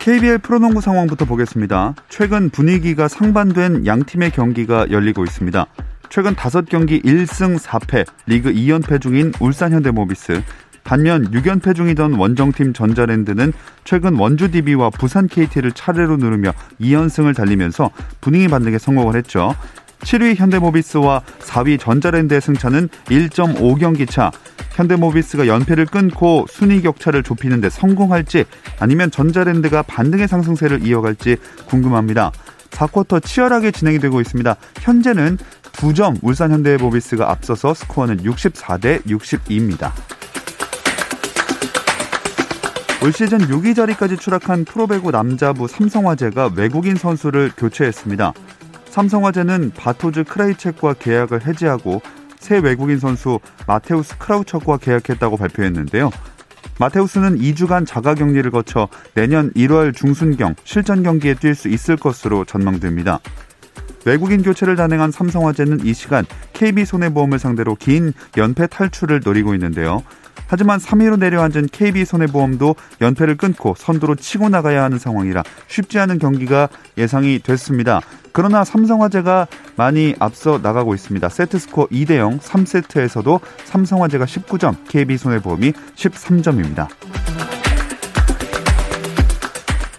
KBL 0.00 0.38
프로농구 0.38 0.80
상황부터 0.80 1.26
보겠습니다. 1.26 1.94
최근 2.08 2.48
분위기가 2.48 3.06
상반된 3.06 3.84
양 3.84 4.02
팀의 4.02 4.30
경기가 4.30 4.90
열리고 4.90 5.24
있습니다. 5.24 5.66
최근 6.08 6.34
5경기 6.34 7.04
1승 7.04 7.58
4패, 7.58 8.06
리그 8.24 8.50
2연패 8.50 9.02
중인 9.02 9.32
울산 9.40 9.72
현대모비스, 9.72 10.42
반면 10.84 11.30
6연패 11.30 11.76
중이던 11.76 12.14
원정팀 12.14 12.72
전자랜드는 12.72 13.52
최근 13.84 14.16
원주 14.16 14.50
DB와 14.50 14.88
부산 14.88 15.28
KT를 15.28 15.72
차례로 15.72 16.16
누르며 16.16 16.52
2연승을 16.80 17.36
달리면서 17.36 17.90
분위기 18.22 18.48
반등에 18.48 18.78
성공을 18.78 19.16
했죠. 19.16 19.54
7위 20.00 20.36
현대모비스와 20.36 21.22
4위 21.40 21.78
전자랜드의 21.78 22.40
승차는 22.40 22.88
1.5경기 23.06 24.08
차. 24.08 24.30
현대모비스가 24.72 25.46
연패를 25.46 25.86
끊고 25.86 26.46
순위 26.48 26.80
격차를 26.80 27.22
좁히는 27.22 27.60
데 27.60 27.68
성공할지 27.68 28.44
아니면 28.78 29.10
전자랜드가 29.10 29.82
반등의 29.82 30.28
상승세를 30.28 30.86
이어갈지 30.86 31.36
궁금합니다. 31.66 32.32
4쿼터 32.70 33.22
치열하게 33.22 33.72
진행이 33.72 33.98
되고 33.98 34.20
있습니다. 34.20 34.56
현재는 34.80 35.38
2점 35.72 36.18
울산 36.22 36.52
현대모비스가 36.52 37.30
앞서서 37.30 37.74
스코어는 37.74 38.18
64대 38.22 39.04
62입니다. 39.06 39.92
올 43.02 43.12
시즌 43.12 43.38
6위 43.38 43.74
자리까지 43.74 44.18
추락한 44.18 44.64
프로배구 44.66 45.10
남자부 45.10 45.66
삼성화재가 45.66 46.50
외국인 46.54 46.96
선수를 46.96 47.50
교체했습니다. 47.56 48.34
삼성화재는 48.90 49.72
바토즈 49.76 50.24
크라이체크와 50.24 50.94
계약을 50.94 51.46
해지하고 51.46 52.02
새 52.38 52.58
외국인 52.58 52.98
선수 52.98 53.38
마테우스 53.66 54.18
크라우처과 54.18 54.78
계약했다고 54.78 55.36
발표했는데요. 55.36 56.10
마테우스는 56.78 57.38
2주간 57.38 57.86
자가 57.86 58.14
격리를 58.14 58.50
거쳐 58.50 58.88
내년 59.14 59.52
1월 59.52 59.94
중순경 59.94 60.54
실전 60.64 61.02
경기에 61.02 61.34
뛸 61.34 61.54
수 61.54 61.68
있을 61.68 61.96
것으로 61.96 62.44
전망됩니다. 62.44 63.20
외국인 64.06 64.42
교체를 64.42 64.76
단행한 64.76 65.10
삼성화재는 65.10 65.84
이 65.84 65.92
시간 65.92 66.24
KB손해보험을 66.54 67.38
상대로 67.38 67.74
긴 67.74 68.14
연패 68.36 68.68
탈출을 68.68 69.20
노리고 69.22 69.54
있는데요. 69.54 70.02
하지만 70.46 70.78
3위로 70.78 71.18
내려앉은 71.18 71.68
KB손해보험도 71.70 72.74
연패를 73.00 73.36
끊고 73.36 73.74
선두로 73.76 74.16
치고 74.16 74.48
나가야 74.48 74.82
하는 74.82 74.98
상황이라 74.98 75.42
쉽지 75.68 75.98
않은 76.00 76.18
경기가 76.18 76.68
예상이 76.98 77.38
됐습니다. 77.38 78.00
그러나 78.32 78.64
삼성화재가 78.64 79.46
많이 79.76 80.14
앞서 80.18 80.58
나가고 80.62 80.94
있습니다. 80.94 81.28
세트스코어 81.28 81.86
2대0 81.88 82.40
3세트에서도 82.40 83.40
삼성화재가 83.64 84.24
19점, 84.24 84.76
KB손해보험이 84.88 85.72
13점입니다. 85.94 86.88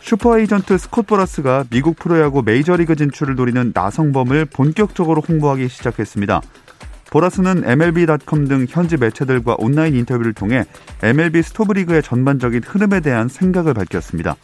슈퍼에이전트 0.02 0.78
스콧 0.78 1.08
보라스가 1.08 1.64
미국 1.70 1.96
프로야구 1.96 2.42
메이저리그 2.44 2.98
진출을 2.98 3.36
노리는 3.36 3.72
나성범을 3.74 4.46
본격적으로 4.46 5.22
홍보하기 5.22 5.70
시작했습니다. 5.70 6.42
보라스는 7.12 7.64
MLB.com 7.66 8.48
등 8.48 8.66
현지 8.68 8.98
매체들과 8.98 9.58
온라인 9.60 9.96
인터뷰를 9.96 10.34
통해 10.34 10.64
MLB 11.04 11.44
스토브리그의 11.44 12.02
전반적인 12.02 12.64
흐름에 12.66 13.02
대한 13.02 13.28
생각을 13.28 13.74
밝혔습니다. 13.74 14.38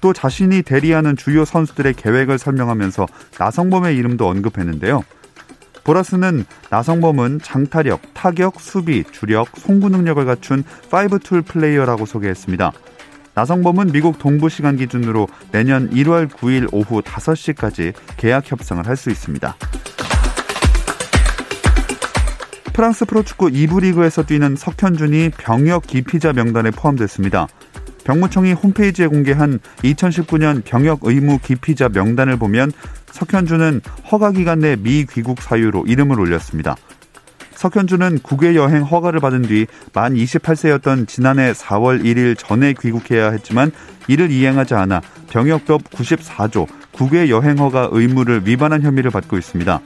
또 0.00 0.12
자신이 0.12 0.62
대리하는 0.62 1.16
주요 1.16 1.44
선수들의 1.44 1.94
계획을 1.94 2.38
설명하면서 2.38 3.06
나성범의 3.38 3.96
이름도 3.96 4.28
언급했는데요. 4.28 5.02
보라스는 5.84 6.44
나성범은 6.68 7.40
장타력, 7.42 8.00
타격, 8.12 8.60
수비, 8.60 9.04
주력, 9.04 9.48
송구 9.56 9.88
능력을 9.90 10.24
갖춘 10.24 10.64
5툴 10.90 11.46
플레이어라고 11.46 12.06
소개했습니다. 12.06 12.72
나성범은 13.34 13.92
미국 13.92 14.18
동부 14.18 14.48
시간 14.48 14.76
기준으로 14.76 15.28
내년 15.52 15.90
1월 15.90 16.28
9일 16.28 16.68
오후 16.72 17.02
5시까지 17.02 17.92
계약 18.16 18.50
협상을 18.50 18.84
할 18.86 18.96
수 18.96 19.10
있습니다. 19.10 19.56
프랑스 22.74 23.04
프로축구 23.04 23.50
2부 23.50 23.82
리그에서 23.82 24.24
뛰는 24.24 24.56
석현준이 24.56 25.30
병역 25.38 25.86
기피자 25.86 26.32
명단에 26.32 26.72
포함됐습니다. 26.72 27.46
병무청이 28.02 28.52
홈페이지에 28.52 29.06
공개한 29.06 29.60
2019년 29.84 30.62
병역 30.64 30.98
의무 31.02 31.38
기피자 31.38 31.88
명단을 31.88 32.36
보면 32.36 32.72
석현준은 33.12 33.80
허가 34.10 34.32
기간 34.32 34.58
내 34.58 34.74
미귀국 34.74 35.40
사유로 35.40 35.84
이름을 35.86 36.18
올렸습니다. 36.18 36.74
석현준은 37.54 38.18
국외 38.24 38.56
여행 38.56 38.82
허가를 38.82 39.20
받은 39.20 39.42
뒤 39.42 39.66
만 39.92 40.14
28세였던 40.14 41.06
지난해 41.06 41.52
4월 41.52 42.02
1일 42.04 42.36
전에 42.36 42.74
귀국해야 42.78 43.30
했지만 43.30 43.70
이를 44.08 44.32
이행하지 44.32 44.74
않아 44.74 45.00
병역법 45.30 45.90
94조 45.90 46.66
국외 46.90 47.30
여행 47.30 47.56
허가 47.58 47.88
의무를 47.92 48.42
위반한 48.44 48.82
혐의를 48.82 49.12
받고 49.12 49.38
있습니다. 49.38 49.80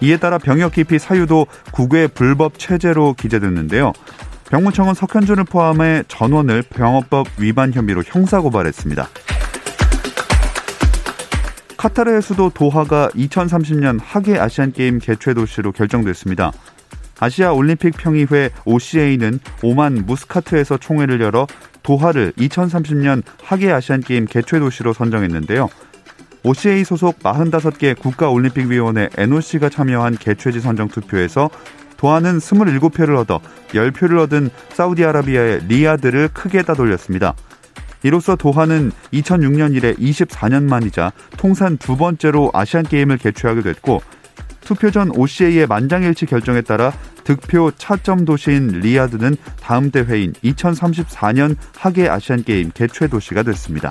이에 0.00 0.16
따라 0.16 0.38
병역 0.38 0.72
기피 0.72 0.98
사유도 0.98 1.46
국외 1.72 2.06
불법 2.06 2.58
체제로 2.58 3.14
기재됐는데요. 3.14 3.92
병무청은 4.50 4.94
석현준을 4.94 5.44
포함해 5.44 6.04
전원을 6.08 6.62
병업법 6.62 7.26
위반 7.38 7.72
혐의로 7.72 8.02
형사 8.04 8.40
고발했습니다. 8.40 9.08
카타르의 11.76 12.22
수도 12.22 12.50
도하가 12.50 13.08
2030년 13.10 14.00
하계 14.02 14.38
아시안 14.38 14.72
게임 14.72 14.98
개최 14.98 15.34
도시로 15.34 15.72
결정됐습니다. 15.72 16.52
아시아 17.18 17.52
올림픽 17.52 17.96
평의회 17.96 18.50
OCA는 18.64 19.40
오만 19.62 20.04
무스카트에서 20.06 20.76
총회를 20.78 21.20
열어 21.20 21.46
도하를 21.82 22.32
2030년 22.32 23.22
하계 23.42 23.72
아시안 23.72 24.00
게임 24.00 24.26
개최 24.26 24.58
도시로 24.58 24.92
선정했는데요. 24.92 25.68
OCA 26.46 26.84
소속 26.84 27.18
45개 27.18 27.98
국가올림픽위원회 27.98 29.08
NOC가 29.16 29.68
참여한 29.68 30.16
개최지 30.16 30.60
선정 30.60 30.86
투표에서 30.86 31.50
도하는 31.96 32.38
27표를 32.38 33.16
얻어 33.16 33.40
10표를 33.70 34.20
얻은 34.20 34.50
사우디아라비아의 34.68 35.66
리야드를 35.66 36.28
크게 36.28 36.62
따돌렸습니다. 36.62 37.34
이로써 38.04 38.36
도하는 38.36 38.92
2006년 39.12 39.74
이래 39.74 39.92
24년 39.94 40.68
만이자 40.68 41.10
통산 41.36 41.78
두 41.78 41.96
번째로 41.96 42.52
아시안게임을 42.54 43.18
개최하게 43.18 43.62
됐고 43.62 44.00
투표 44.60 44.92
전 44.92 45.10
OCA의 45.16 45.66
만장일치 45.66 46.26
결정에 46.26 46.60
따라 46.60 46.92
득표 47.24 47.72
차점 47.72 48.24
도시인 48.24 48.68
리야드는 48.82 49.34
다음 49.60 49.90
대회인 49.90 50.32
2034년 50.44 51.56
하계 51.76 52.08
아시안게임 52.08 52.70
개최 52.72 53.08
도시가 53.08 53.42
됐습니다. 53.42 53.90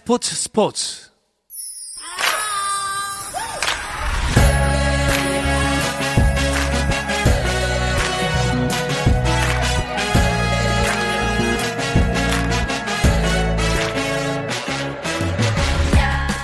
스포츠 0.00 0.34
스포츠 0.34 1.09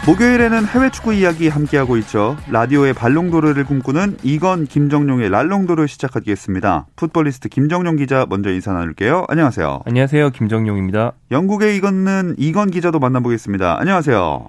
목요일에는 0.06 0.66
해외 0.66 0.88
축구 0.90 1.12
이야기 1.12 1.48
함께하고 1.48 1.96
있죠. 1.96 2.36
라디오의 2.52 2.94
발롱도르를 2.94 3.64
꿈꾸는 3.64 4.18
이건 4.22 4.64
김정용의 4.64 5.30
랄롱도르 5.30 5.88
시작하겠습니다. 5.88 6.86
풋볼리스트 6.94 7.48
김정용 7.48 7.96
기자 7.96 8.24
먼저 8.28 8.50
인사 8.50 8.72
나눌게요. 8.72 9.24
안녕하세요. 9.28 9.80
안녕하세요. 9.84 10.30
김정용입니다. 10.30 11.14
영국의 11.32 11.76
이건은 11.76 12.36
이건 12.38 12.70
기자도 12.70 13.00
만나보겠습니다. 13.00 13.80
안녕하세요. 13.80 14.48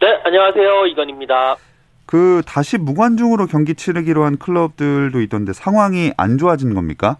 네, 0.00 0.20
안녕하세요. 0.24 0.86
이건입니다. 0.86 1.56
그 2.06 2.40
다시 2.46 2.78
무관중으로 2.78 3.46
경기 3.48 3.74
치르기로 3.74 4.24
한 4.24 4.38
클럽들도 4.38 5.20
있던데 5.20 5.52
상황이 5.52 6.12
안 6.16 6.38
좋아진 6.38 6.72
겁니까? 6.72 7.18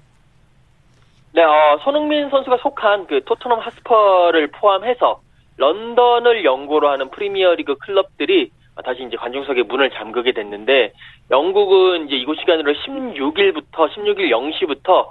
네, 1.34 1.42
어, 1.42 1.78
손흥민 1.84 2.30
선수가 2.30 2.56
속한 2.62 3.06
그 3.06 3.20
토트넘 3.26 3.60
하스퍼를 3.60 4.50
포함해서 4.52 5.20
런던을 5.56 6.44
연고로 6.44 6.88
하는 6.88 7.10
프리미어리그 7.10 7.76
클럽들이 7.76 8.50
다시 8.84 9.02
이제 9.04 9.16
관중석의 9.16 9.64
문을 9.64 9.90
잠그게 9.90 10.32
됐는데 10.32 10.92
영국은 11.30 12.06
이제 12.06 12.16
이곳 12.16 12.38
시간으로 12.40 12.72
16일부터 12.72 13.90
16일 13.92 14.30
0시부터 14.30 15.10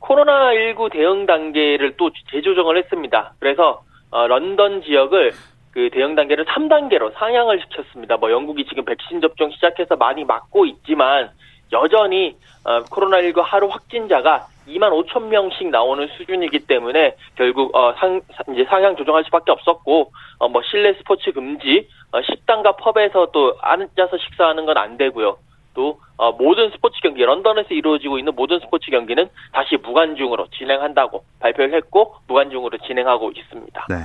코로나19 0.00 0.90
대응 0.92 1.26
단계를 1.26 1.96
또 1.96 2.10
재조정을 2.30 2.76
했습니다. 2.78 3.34
그래서 3.38 3.82
어, 4.10 4.26
런던 4.26 4.82
지역을 4.82 5.32
그 5.72 5.90
대응 5.90 6.14
단계를 6.14 6.44
3단계로 6.44 7.14
상향을 7.14 7.60
시켰습니다. 7.60 8.16
뭐 8.16 8.30
영국이 8.30 8.64
지금 8.66 8.84
백신 8.84 9.20
접종 9.20 9.50
시작해서 9.50 9.96
많이 9.96 10.24
맞고 10.24 10.66
있지만 10.66 11.30
여전히 11.72 12.36
어, 12.64 12.82
코로나19 12.84 13.42
하루 13.42 13.68
확진자가 13.68 14.46
2만 14.68 14.90
5천 14.90 15.24
명씩 15.24 15.70
나오는 15.70 16.06
수준이기 16.16 16.60
때문에 16.60 17.16
결국 17.34 17.74
어, 17.74 17.94
상 17.98 18.20
이제 18.52 18.64
상향 18.68 18.96
조정할 18.96 19.24
수밖에 19.24 19.50
없었고 19.50 20.12
어, 20.38 20.48
뭐 20.48 20.62
실내 20.70 20.92
스포츠 20.94 21.32
금지, 21.32 21.88
어, 22.12 22.20
식당과 22.22 22.76
펍에서 22.76 23.30
또 23.32 23.56
앉아서 23.60 24.18
식사하는 24.18 24.66
건 24.66 24.76
안 24.76 24.96
되고요. 24.96 25.36
또 25.74 26.00
어, 26.16 26.32
모든 26.32 26.70
스포츠 26.70 27.00
경기 27.02 27.24
런던에서 27.24 27.74
이루어지고 27.74 28.18
있는 28.18 28.34
모든 28.34 28.60
스포츠 28.60 28.90
경기는 28.90 29.28
다시 29.52 29.76
무관중으로 29.76 30.48
진행한다고 30.56 31.24
발표를 31.40 31.74
했고 31.74 32.14
무관중으로 32.28 32.78
진행하고 32.78 33.32
있습니다. 33.34 33.86
네. 33.88 33.96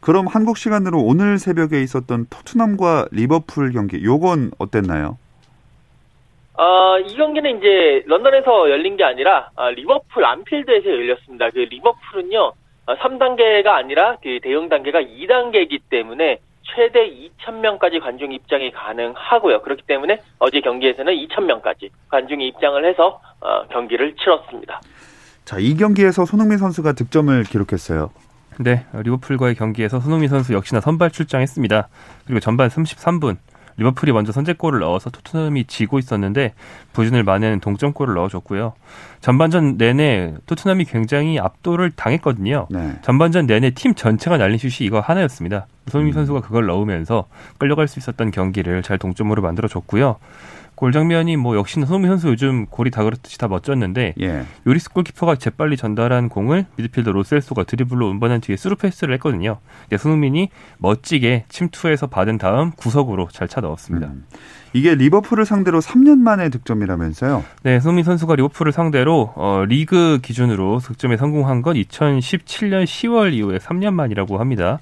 그럼 0.00 0.26
한국 0.26 0.58
시간으로 0.58 1.00
오늘 1.00 1.38
새벽에 1.38 1.80
있었던 1.82 2.26
토트넘과 2.30 3.06
리버풀 3.12 3.72
경기 3.72 4.02
요건 4.04 4.50
어땠나요? 4.58 5.18
어, 6.58 6.98
이 6.98 7.14
경기는 7.14 7.58
이제 7.58 8.02
런던에서 8.06 8.68
열린 8.70 8.96
게 8.96 9.04
아니라 9.04 9.48
어, 9.54 9.70
리버풀 9.70 10.24
안필드에서 10.24 10.88
열렸습니다. 10.88 11.50
그 11.50 11.58
리버풀은요 11.60 12.52
어, 12.86 12.94
3단계가 12.96 13.68
아니라 13.68 14.16
그 14.20 14.40
대응 14.42 14.68
단계가 14.68 15.00
2단계이기 15.00 15.82
때문에 15.88 16.40
최대 16.64 17.08
2,000명까지 17.08 18.02
관중 18.02 18.32
입장이 18.32 18.72
가능하고요. 18.72 19.62
그렇기 19.62 19.82
때문에 19.86 20.20
어제 20.40 20.60
경기에서는 20.60 21.14
2,000명까지 21.14 21.90
관중이 22.08 22.48
입장을 22.48 22.84
해서 22.84 23.20
어, 23.40 23.62
경기를 23.68 24.16
치렀습니다. 24.16 24.80
자, 25.44 25.58
이 25.60 25.76
경기에서 25.76 26.26
손흥민 26.26 26.58
선수가 26.58 26.92
득점을 26.92 27.44
기록했어요. 27.44 28.10
네, 28.58 28.84
리버풀과의 28.92 29.54
경기에서 29.54 30.00
손흥민 30.00 30.28
선수 30.28 30.52
역시나 30.52 30.80
선발 30.80 31.12
출장했습니다. 31.12 31.88
그리고 32.26 32.40
전반 32.40 32.68
33분 32.68 33.36
리버풀이 33.78 34.12
먼저 34.12 34.32
선제골을 34.32 34.80
넣어서 34.80 35.08
토트넘이 35.08 35.64
지고 35.64 35.98
있었는데 35.98 36.52
부진을 36.92 37.22
만회하는 37.22 37.60
동점골을 37.60 38.14
넣어줬고요. 38.14 38.74
전반전 39.20 39.78
내내 39.78 40.34
토트넘이 40.46 40.84
굉장히 40.84 41.38
압도를 41.38 41.92
당했거든요. 41.92 42.66
네. 42.70 42.98
전반전 43.02 43.46
내내 43.46 43.70
팀 43.70 43.94
전체가 43.94 44.36
날린 44.36 44.58
슛이 44.58 44.86
이거 44.86 45.00
하나였습니다. 45.00 45.66
손흥민 45.86 46.12
음. 46.12 46.14
선수가 46.14 46.40
그걸 46.40 46.66
넣으면서 46.66 47.26
끌려갈 47.56 47.88
수 47.88 47.98
있었던 47.98 48.30
경기를 48.30 48.82
잘 48.82 48.98
동점으로 48.98 49.42
만들어줬고요. 49.42 50.16
골 50.78 50.92
장면이 50.92 51.36
뭐 51.36 51.56
역시나 51.56 51.86
손흥민 51.86 52.08
선수 52.12 52.28
요즘 52.28 52.66
골이 52.66 52.92
다 52.92 53.02
그렇듯이 53.02 53.36
다 53.36 53.48
멋졌는데 53.48 54.14
예. 54.20 54.44
요리스 54.64 54.92
골키퍼가 54.92 55.34
재빨리 55.34 55.76
전달한 55.76 56.28
공을 56.28 56.66
미드필더 56.76 57.10
로셀소가 57.10 57.64
드리블로 57.64 58.08
운반한 58.08 58.40
뒤에 58.40 58.56
스루 58.56 58.76
패스를 58.76 59.12
했거든요. 59.14 59.58
손흥민이 59.98 60.50
멋지게 60.78 61.46
침투해서 61.48 62.06
받은 62.06 62.38
다음 62.38 62.70
구석으로 62.70 63.26
잘 63.32 63.48
차 63.48 63.60
넣었습니다. 63.60 64.06
음. 64.08 64.26
이게 64.74 64.94
리버풀을 64.94 65.46
상대로 65.46 65.80
3년 65.80 66.18
만에 66.18 66.50
득점이라면서요? 66.50 67.42
네, 67.62 67.80
손흥민 67.80 68.04
선수가 68.04 68.36
리버풀을 68.36 68.70
상대로 68.70 69.32
어, 69.34 69.64
리그 69.66 70.20
기준으로 70.22 70.78
득점에 70.80 71.16
성공한 71.16 71.62
건 71.62 71.74
2017년 71.74 72.84
10월 72.84 73.32
이후에 73.32 73.58
3년 73.58 73.94
만이라고 73.94 74.38
합니다. 74.38 74.78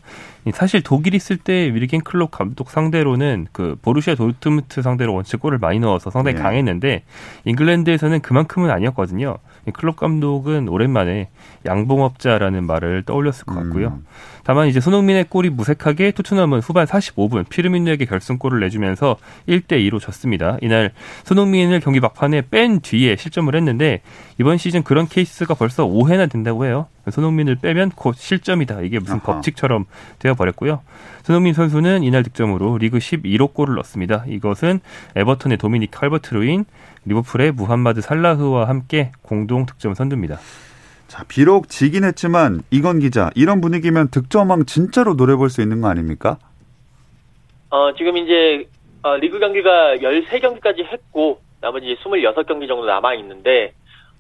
사실 0.53 0.83
독일 0.83 1.15
있을 1.15 1.37
때 1.37 1.75
위르겐 1.75 2.03
클롭 2.03 2.31
감독 2.31 2.71
상대로는 2.71 3.47
그 3.53 3.77
보루시아 3.83 4.15
도르트문트 4.15 4.83
상대로 4.83 5.15
원체 5.15 5.37
골을 5.37 5.59
많이 5.59 5.79
넣어서 5.81 6.11
상당히 6.11 6.37
네. 6.37 6.43
강했는데 6.43 7.03
잉글랜드에서는 7.45 8.21
그만큼은 8.21 8.71
아니었거든요. 8.71 9.39
클롭 9.73 9.97
감독은 9.97 10.69
오랜만에 10.69 11.29
양봉업자라는 11.65 12.65
말을 12.67 13.03
떠올렸을 13.05 13.45
것 13.45 13.55
같고요. 13.55 13.89
음. 13.89 14.07
다만 14.45 14.69
이제 14.69 14.81
손흥민의 14.81 15.27
골이 15.29 15.51
무색하게 15.51 16.13
토트넘은 16.13 16.61
후반 16.61 16.87
45분 16.87 17.49
피르미누에게 17.49 18.05
결승골을 18.05 18.61
내주면서 18.61 19.17
1대 19.49 19.73
2로 19.73 20.01
졌습니다. 20.01 20.57
이날 20.63 20.93
손흥민을 21.25 21.81
경기 21.81 21.99
막판에 21.99 22.43
뺀 22.51 22.81
뒤에 22.81 23.17
실점을 23.17 23.53
했는데 23.55 24.03
이번 24.39 24.57
시즌 24.57 24.85
그런 24.85 25.09
케이스가 25.09 25.55
벌써 25.55 25.85
5회나 25.85 26.31
된다고 26.31 26.65
해요. 26.65 26.87
손흥민을 27.11 27.57
빼면 27.57 27.91
곧 27.91 28.17
실점이다. 28.17 28.83
이게 28.83 28.99
무슨 28.99 29.17
아하. 29.17 29.23
법칙처럼 29.23 29.85
되어 30.19 30.35
버렸고요. 30.35 30.81
손흥민 31.23 31.55
선수는 31.55 32.03
이날 32.03 32.23
득점으로 32.23 32.79
리그 32.79 32.99
11호 32.99 33.53
골을 33.53 33.75
넣었습니다. 33.75 34.25
이것은 34.29 34.81
에버턴의 35.17 35.59
도미닉 35.59 35.91
칼버트 35.91 36.35
루인, 36.35 36.65
리버풀의 37.07 37.53
무함마드 37.53 38.01
살라흐와 38.01 38.69
함께 38.69 39.13
공동 39.23 39.65
득점 39.67 39.95
선두입니다. 39.95 40.39
자, 41.07 41.25
비록 41.29 41.69
지긴 41.69 42.05
했지만 42.05 42.63
이건 42.71 42.99
기자, 42.99 43.31
이런 43.35 43.61
분위기면 43.61 44.09
득점왕 44.11 44.67
진짜로 44.67 45.15
노려볼 45.15 45.51
수 45.51 45.63
있는 45.63 45.81
거 45.81 45.89
아닙니까? 45.89 46.39
어, 47.71 47.95
지금 47.95 48.17
이제 48.17 48.69
어, 49.03 49.17
리그 49.17 49.39
경기가 49.39 49.97
13경기까지 49.97 50.85
했고 50.85 51.41
나머지 51.61 51.97
26경기 51.97 52.67
정도 52.67 52.87
남아 52.87 53.15
있는데 53.15 53.73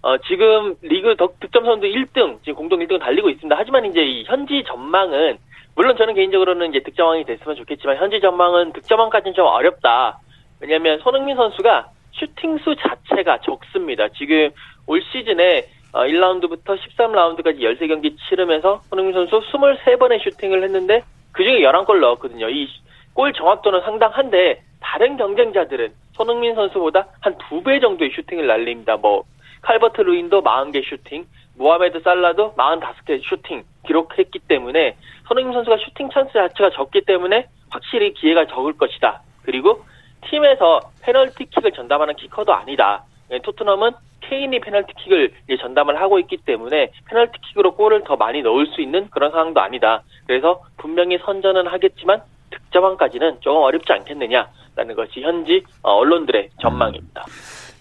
어, 0.02 0.16
지금 0.18 0.76
리그 0.82 1.16
득점 1.40 1.64
선두 1.64 1.86
1등, 1.86 2.38
지금 2.42 2.54
공동 2.54 2.78
1등 2.80 3.00
달리고 3.00 3.28
있습니다. 3.30 3.56
하지만 3.58 3.84
이제 3.86 4.04
이 4.04 4.24
현지 4.24 4.62
전망은 4.64 5.38
물론 5.74 5.96
저는 5.96 6.14
개인적으로는 6.14 6.70
이제 6.70 6.80
득점왕이 6.80 7.24
됐으면 7.24 7.56
좋겠지만 7.56 7.96
현지 7.96 8.20
전망은 8.20 8.72
득점왕까지는 8.72 9.34
좀 9.34 9.46
어렵다. 9.46 10.20
왜냐하면 10.60 11.00
손흥민 11.00 11.36
선수가 11.36 11.90
슈팅 12.18 12.58
수 12.58 12.74
자체가 12.76 13.40
적습니다. 13.40 14.08
지금 14.08 14.50
올 14.86 15.02
시즌에 15.02 15.66
1라운드부터 15.92 16.70
어, 16.70 16.76
13라운드까지 16.76 17.60
13경기 17.60 18.16
치르면서 18.28 18.80
손흥민 18.88 19.14
선수 19.14 19.40
23번의 19.52 20.22
슈팅을 20.22 20.62
했는데 20.64 21.02
그중에 21.32 21.60
11골 21.60 22.00
넣었거든요. 22.00 22.48
이 22.50 22.68
골 23.16 23.32
정확도는 23.32 23.80
상당한데 23.80 24.60
다른 24.78 25.16
경쟁자들은 25.16 25.90
손흥민 26.12 26.54
선수보다 26.54 27.06
한 27.22 27.34
두 27.48 27.62
배 27.62 27.80
정도의 27.80 28.10
슈팅을 28.14 28.46
날립니다. 28.46 28.96
뭐 28.98 29.24
칼버트 29.62 30.02
르윈도 30.02 30.42
40개 30.42 30.84
슈팅, 30.86 31.24
모하메드 31.56 32.00
살라도 32.00 32.52
45개 32.58 33.18
슈팅 33.26 33.64
기록했기 33.86 34.38
때문에 34.40 34.96
손흥민 35.26 35.54
선수가 35.54 35.78
슈팅 35.78 36.10
찬스 36.10 36.34
자체가 36.34 36.70
적기 36.74 37.00
때문에 37.06 37.46
확실히 37.70 38.12
기회가 38.12 38.46
적을 38.46 38.74
것이다. 38.76 39.22
그리고 39.44 39.82
팀에서 40.30 40.80
페널티킥을 41.02 41.72
전담하는 41.72 42.14
키커도 42.16 42.52
아니다. 42.52 43.04
예, 43.30 43.38
토트넘은 43.40 43.92
케인이 44.20 44.58
페널티킥을 44.60 45.32
전담을 45.60 46.00
하고 46.00 46.18
있기 46.18 46.38
때문에 46.38 46.90
페널티킥으로 47.08 47.74
골을 47.74 48.02
더 48.04 48.16
많이 48.16 48.42
넣을 48.42 48.66
수 48.66 48.80
있는 48.80 49.08
그런 49.10 49.30
상황도 49.30 49.60
아니다. 49.60 50.02
그래서 50.26 50.62
분명히 50.76 51.18
선전은 51.18 51.66
하겠지만 51.66 52.22
득점왕까지는 52.50 53.40
조금 53.40 53.62
어렵지 53.62 53.92
않겠느냐라는 53.92 54.94
것이 54.96 55.20
현지 55.20 55.62
어, 55.82 55.92
언론들의 55.92 56.50
전망입니다. 56.60 57.24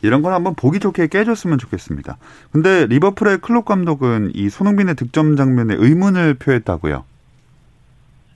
이런 0.02 0.22
걸 0.22 0.34
한번 0.34 0.54
보기 0.56 0.80
좋게 0.80 1.08
깨줬으면 1.08 1.58
좋겠습니다. 1.58 2.18
근데 2.52 2.86
리버풀의 2.86 3.40
클롭 3.40 3.66
감독은 3.66 4.32
이 4.36 4.50
손흥민의 4.50 4.96
득점 4.96 5.36
장면에 5.36 5.76
의문을 5.78 6.36
표했다고요. 6.36 7.06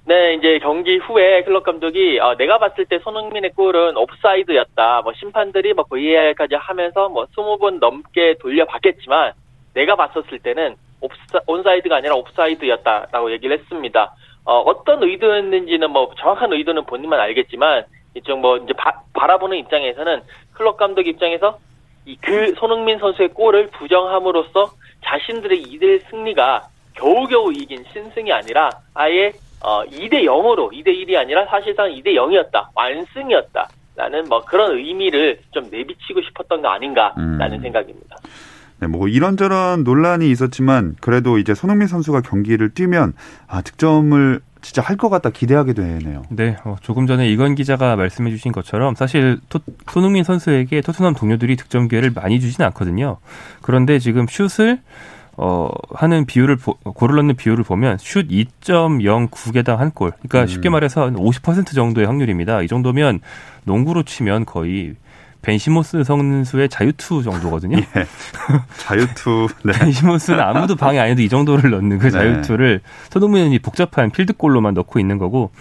네, 0.09 0.33
이제 0.33 0.57
경기 0.57 0.97
후에 0.97 1.43
클롭 1.43 1.61
감독이 1.61 2.19
어, 2.19 2.35
내가 2.35 2.57
봤을 2.57 2.83
때 2.85 2.97
손흥민의 2.97 3.51
골은 3.51 3.95
옵사이드였다. 3.95 5.03
뭐 5.03 5.13
심판들이 5.13 5.73
뭐 5.73 5.85
VAR까지 5.87 6.55
하면서 6.55 7.09
뭐 7.09 7.27
20번 7.27 7.77
넘게 7.77 8.37
돌려봤겠지만 8.39 9.33
내가 9.75 9.95
봤었을 9.95 10.39
때는 10.39 10.77
옵사, 10.99 11.39
온사이드가 11.45 11.97
아니라 11.97 12.15
옵사이드였다라고 12.15 13.31
얘기를 13.33 13.55
했습니다. 13.59 14.15
어, 14.45 14.61
어떤 14.61 15.03
의도였는지는 15.03 15.91
뭐 15.91 16.11
정확한 16.17 16.53
의도는 16.53 16.85
본인만 16.85 17.19
알겠지만 17.19 17.85
이쪽 18.15 18.39
뭐 18.39 18.57
이제 18.57 18.73
바, 18.73 19.03
바라보는 19.13 19.57
입장에서는 19.59 20.23
클롭 20.53 20.77
감독 20.77 21.05
입장에서 21.05 21.59
이 22.07 22.17
그 22.19 22.55
손흥민 22.55 22.97
선수의 22.97 23.29
골을 23.29 23.67
부정함으로써 23.67 24.71
자신들의 25.05 25.61
이들 25.61 25.99
승리가 26.09 26.63
겨우겨우 26.95 27.51
이긴 27.53 27.83
신승이 27.93 28.31
아니라 28.33 28.71
아예 28.95 29.33
어, 29.61 29.83
2대 29.85 30.23
0으로 30.23 30.71
2대 30.71 30.87
1이 30.87 31.15
아니라 31.17 31.45
사실상 31.47 31.89
2대 31.89 32.07
0이었다. 32.15 32.67
완승이었다. 32.75 33.67
라는 33.95 34.23
뭐 34.29 34.41
그런 34.45 34.77
의미를 34.77 35.39
좀 35.51 35.65
내비치고 35.69 36.21
싶었던 36.21 36.61
거 36.61 36.69
아닌가라는 36.69 37.53
음. 37.57 37.61
생각입니다. 37.61 38.15
네, 38.79 38.87
뭐 38.87 39.09
이런저런 39.09 39.83
논란이 39.83 40.31
있었지만 40.31 40.95
그래도 41.01 41.37
이제 41.37 41.53
손흥민 41.53 41.89
선수가 41.89 42.21
경기를 42.21 42.69
뛰면 42.73 43.11
아 43.47 43.61
득점을 43.61 44.39
진짜 44.61 44.81
할 44.81 44.95
것 44.95 45.09
같다 45.09 45.29
기대하게 45.31 45.73
되네요. 45.73 46.23
네, 46.29 46.55
어, 46.63 46.77
조금 46.81 47.07
전에 47.07 47.27
이건 47.29 47.55
기자가 47.55 47.97
말씀해주신 47.97 48.53
것처럼 48.53 48.95
사실 48.95 49.37
토, 49.49 49.59
손흥민 49.87 50.23
선수에게 50.23 50.79
토트넘 50.79 51.13
동료들이 51.15 51.57
득점 51.57 51.89
기회를 51.89 52.11
많이 52.15 52.39
주지는 52.39 52.67
않거든요. 52.67 53.17
그런데 53.61 53.99
지금 53.99 54.27
슛을 54.27 54.79
어, 55.41 55.69
하는 55.93 56.25
비율을 56.25 56.57
보, 56.57 56.73
골을 56.73 57.15
넣는 57.15 57.37
비율을 57.37 57.63
보면 57.63 57.97
슛 57.97 58.27
2.09개당 58.27 59.77
한 59.77 59.91
골. 59.91 60.11
그러니까 60.11 60.41
음. 60.41 60.47
쉽게 60.47 60.67
말해서 60.69 61.05
한 61.05 61.15
50% 61.15 61.73
정도의 61.73 62.07
확률입니다. 62.07 62.61
이 62.61 62.67
정도면 62.67 63.21
농구로 63.63 64.03
치면 64.03 64.43
거의 64.43 64.95
벤시모스 65.41 66.03
선수의 66.03 66.67
자유투 66.67 67.23
정도거든요. 67.23 67.77
예. 67.95 68.05
자유투. 68.79 69.47
네. 69.63 69.71
벤시모스는 69.71 70.41
아무도 70.41 70.75
방해 70.75 70.99
안 70.99 71.07
해도 71.07 71.21
이 71.21 71.29
정도를 71.29 71.71
넣는 71.71 71.99
그 71.99 72.07
네. 72.07 72.11
자유투를 72.11 72.81
손흥민이 73.09 73.59
복잡한 73.59 74.11
필드골로만 74.11 74.73
넣고 74.73 74.99
있는 74.99 75.17
거고 75.17 75.51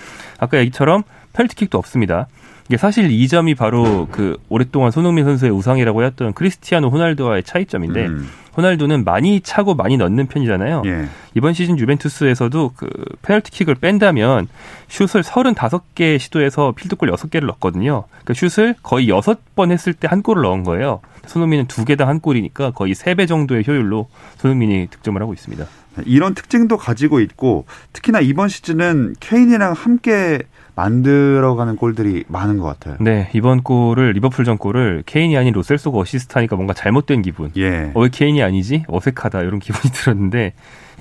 아까 0.41 0.59
얘기처럼 0.59 1.05
펠트킥도 1.35 1.79
없습니다. 1.79 2.27
이게 2.69 2.77
사실 2.77 3.13
이 3.13 3.29
점이 3.29 3.55
바로 3.55 4.09
그 4.11 4.37
오랫동안 4.49 4.91
손흥민 4.91 5.25
선수의 5.25 5.53
우상이라고 5.53 6.03
했던 6.03 6.33
크리스티아노 6.33 6.89
호날두와의 6.89 7.45
차이점인데 7.45 8.07
음, 8.07 8.29
호날두는 8.59 9.05
많이 9.05 9.41
차고 9.41 9.75
많이 9.77 9.97
넣는 9.97 10.27
편이잖아요. 10.27 10.83
예. 10.87 11.07
이번 11.35 11.55
시즌 11.55 11.79
유벤투스에서도 11.79 12.73
그 12.77 12.91
페널티킥을 13.23 13.77
뺀다면 13.77 14.49
슛을 14.89 15.23
35개 15.23 16.19
시도해서 16.19 16.73
필드골 16.73 17.09
6개를 17.13 17.47
넣었거든요. 17.47 18.05
그러니까 18.25 18.35
슛을 18.35 18.75
거의 18.83 19.07
6번 19.09 19.71
했을 19.71 19.93
때 19.93 20.09
한 20.09 20.23
골을 20.23 20.43
넣은 20.43 20.65
거예요. 20.65 21.01
손흥민은 21.27 21.67
두 21.67 21.85
개당 21.85 22.09
한 22.09 22.19
골이니까 22.19 22.71
거의 22.71 22.95
3배 22.95 23.29
정도의 23.29 23.63
효율로 23.69 24.09
손흥민이 24.39 24.89
득점을 24.91 25.21
하고 25.21 25.35
있습니다. 25.35 25.67
이런 26.07 26.35
특징도 26.35 26.79
가지고 26.79 27.21
있고 27.21 27.67
특히나 27.93 28.21
이번 28.21 28.49
시즌은 28.49 29.17
케인이랑 29.21 29.75
함께 29.75 30.41
만들어가는 30.79 31.75
골들이 31.75 32.23
많은 32.29 32.59
것 32.59 32.67
같아요. 32.67 32.97
네, 33.01 33.29
이번 33.35 33.63
골을 33.63 34.13
리버풀전 34.13 34.59
골을 34.59 35.03
케인이 35.07 35.37
아닌 35.37 35.53
로셀소가 35.53 35.99
어시스트하니까 35.99 36.55
뭔가 36.55 36.73
잘못된 36.73 37.23
기분. 37.23 37.51
예. 37.57 37.91
어, 37.95 38.03
왜 38.03 38.09
케인이 38.13 38.41
아니지? 38.41 38.85
어색하다 38.87 39.41
이런 39.43 39.59
기분이 39.59 39.91
들었는데 39.93 40.53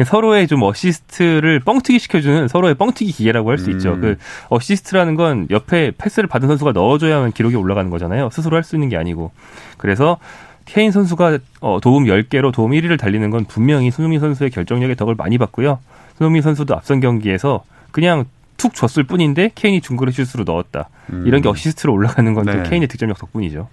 서로의 0.04 0.48
좀 0.48 0.64
어시스트를 0.64 1.60
뻥튀기 1.60 2.00
시켜주는 2.00 2.48
서로의 2.48 2.74
뻥튀기 2.74 3.12
기계라고 3.12 3.52
할수 3.52 3.70
음. 3.70 3.72
있죠. 3.74 4.00
그 4.00 4.18
어시스트라는 4.50 5.14
건 5.14 5.48
옆에 5.52 5.92
패스를 5.96 6.28
받은 6.28 6.48
선수가 6.48 6.72
넣어줘야만 6.72 7.32
기록이 7.34 7.56
올라가는 7.56 7.88
거잖아요. 7.92 8.30
스스로 8.32 8.56
할 8.56 8.64
수 8.64 8.76
있는 8.76 8.90
게 8.90 8.98
아니고. 8.98 9.32
그래서 9.78 10.18
케인 10.66 10.92
선수가 10.92 11.38
어, 11.62 11.80
도움 11.82 12.06
10개로 12.06 12.52
도움 12.52 12.72
1위를 12.72 13.00
달리는 13.00 13.30
건 13.30 13.46
분명히 13.46 13.92
손흥민 13.92 14.20
선수의 14.20 14.50
결정력의 14.50 14.96
덕을 14.96 15.14
많이 15.16 15.38
받고요. 15.38 15.78
손흥민 16.18 16.42
선수도 16.42 16.76
앞선 16.76 17.00
경기에서 17.00 17.64
그냥 17.92 18.26
툭 18.58 18.74
줬을 18.74 19.04
뿐인데 19.04 19.52
케인이 19.56 19.82
중거리 19.82 20.12
슛으로 20.12 20.44
넣었다. 20.46 20.90
음. 21.12 21.24
이런 21.26 21.42
게 21.42 21.50
어시스트로 21.50 21.94
올라가는 21.94 22.34
건또 22.34 22.52
네. 22.52 22.64
케인의 22.70 22.88
득점력 22.88 23.18
덕분이죠. 23.20 23.70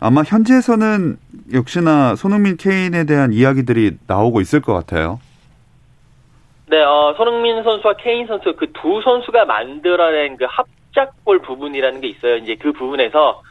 아마 0.00 0.22
현지에서는 0.22 1.18
역시나 1.52 2.16
손흥민 2.16 2.56
케인에 2.56 3.04
대한 3.04 3.32
이야기들이 3.32 3.98
나오고 4.06 4.40
있을 4.40 4.60
것 4.60 4.72
같아요. 4.72 5.20
네, 6.68 6.80
어, 6.82 7.14
손흥민 7.16 7.62
선수와 7.62 7.94
케인 7.98 8.26
선수 8.26 8.54
그 8.56 8.66
두 8.72 9.00
선수가 9.02 9.44
만들어낸 9.44 10.36
그 10.36 10.46
합작골 10.48 11.42
부분이라는 11.42 12.00
게 12.00 12.08
있어요. 12.08 12.36
이제 12.36 12.54
그 12.54 12.72
부분에서 12.72 13.42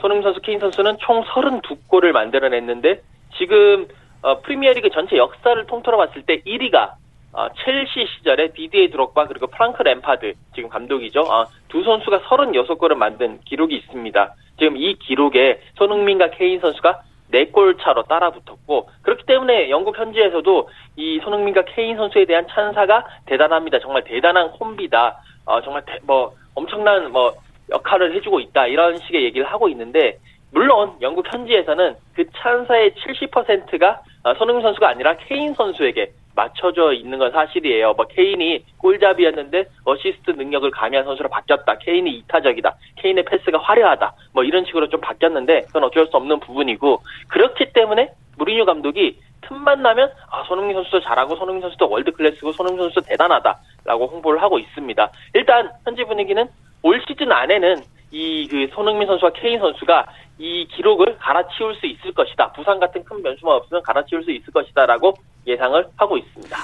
손흥민 0.00 0.24
선수, 0.24 0.40
케인 0.40 0.58
선수는 0.58 0.96
총 1.00 1.22
32골을 1.22 2.10
만들어냈는데 2.12 3.00
지금 3.36 3.86
어, 4.22 4.40
프리미어리그 4.40 4.90
전체 4.90 5.16
역사를 5.16 5.64
통틀어 5.66 5.96
봤을 5.98 6.22
때 6.22 6.40
1위가 6.46 6.94
어, 7.34 7.48
첼시 7.64 8.06
시절에 8.16 8.48
디디에 8.52 8.88
드록바 8.90 9.26
그리고 9.26 9.46
프랑크 9.46 9.82
램파드 9.82 10.34
지금 10.54 10.68
감독이죠. 10.68 11.20
어, 11.22 11.46
두 11.68 11.82
선수가 11.82 12.20
36골을 12.20 12.94
만든 12.94 13.40
기록이 13.44 13.74
있습니다. 13.76 14.34
지금 14.58 14.76
이 14.76 14.94
기록에 14.94 15.60
손흥민과 15.76 16.30
케인 16.30 16.60
선수가 16.60 17.00
4골 17.32 17.80
차로 17.80 18.02
따라붙었고 18.02 18.90
그렇기 19.00 19.24
때문에 19.24 19.70
영국 19.70 19.98
현지에서도 19.98 20.68
이 20.96 21.18
손흥민과 21.24 21.62
케인 21.74 21.96
선수에 21.96 22.26
대한 22.26 22.46
찬사가 22.48 23.06
대단합니다. 23.24 23.78
정말 23.78 24.04
대단한 24.04 24.50
콤비다. 24.52 25.18
어, 25.46 25.62
정말 25.62 25.82
대- 25.86 25.98
뭐 26.02 26.32
엄청난 26.54 27.10
뭐 27.10 27.32
역할을 27.70 28.14
해주고 28.14 28.40
있다 28.40 28.66
이런 28.66 28.98
식의 28.98 29.24
얘기를 29.24 29.46
하고 29.50 29.70
있는데 29.70 30.18
물론 30.52 30.92
영국 31.00 31.32
현지에서는 31.32 31.94
그 32.14 32.30
찬사의 32.36 32.90
70%가 32.92 34.02
어, 34.24 34.34
손흥민 34.34 34.62
선수가 34.62 34.86
아니라 34.86 35.16
케인 35.16 35.54
선수에게 35.54 36.12
맞춰져 36.34 36.92
있는 36.92 37.18
건 37.18 37.30
사실이에요. 37.32 37.94
뭐 37.94 38.06
케인이 38.06 38.64
골잡이였는데 38.78 39.64
어시스트 39.84 40.32
능력을 40.32 40.70
가미한 40.70 41.04
선수로 41.04 41.28
바뀌었다. 41.28 41.78
케인이 41.78 42.10
이타적이다. 42.10 42.74
케인의 42.96 43.24
패스가 43.24 43.58
화려하다. 43.58 44.12
뭐 44.32 44.44
이런 44.44 44.64
식으로 44.64 44.88
좀 44.88 45.00
바뀌었는데 45.00 45.62
그건 45.66 45.84
어쩔 45.84 46.06
수 46.06 46.16
없는 46.16 46.40
부분이고 46.40 47.02
그렇기 47.28 47.72
때문에 47.72 48.10
무리뉴 48.38 48.64
감독이 48.64 49.18
틈만 49.42 49.82
나면 49.82 50.10
아 50.30 50.44
손흥민 50.44 50.74
선수도 50.74 51.00
잘하고 51.00 51.36
손흥민 51.36 51.62
선수도 51.62 51.88
월드 51.88 52.12
클래스고 52.12 52.52
손흥민 52.52 52.84
선수도 52.84 53.02
대단하다라고 53.02 54.06
홍보를 54.06 54.40
하고 54.40 54.58
있습니다. 54.58 55.10
일단 55.34 55.70
현지 55.84 56.04
분위기는 56.04 56.46
올 56.82 57.02
시즌 57.06 57.30
안에는 57.30 57.82
이 58.12 58.46
그 58.46 58.68
손흥민 58.74 59.06
선수와 59.08 59.30
케인 59.32 59.58
선수가 59.58 60.06
이 60.38 60.66
기록을 60.66 61.16
갈아치울 61.18 61.74
수 61.76 61.86
있을 61.86 62.12
것이다. 62.12 62.52
부상 62.52 62.78
같은 62.78 63.02
큰 63.04 63.22
변수만 63.22 63.56
없으면 63.56 63.82
갈아치울 63.82 64.22
수 64.24 64.30
있을 64.30 64.52
것이다라고 64.52 65.14
예상을 65.46 65.86
하고 65.96 66.16
있습니다. 66.18 66.56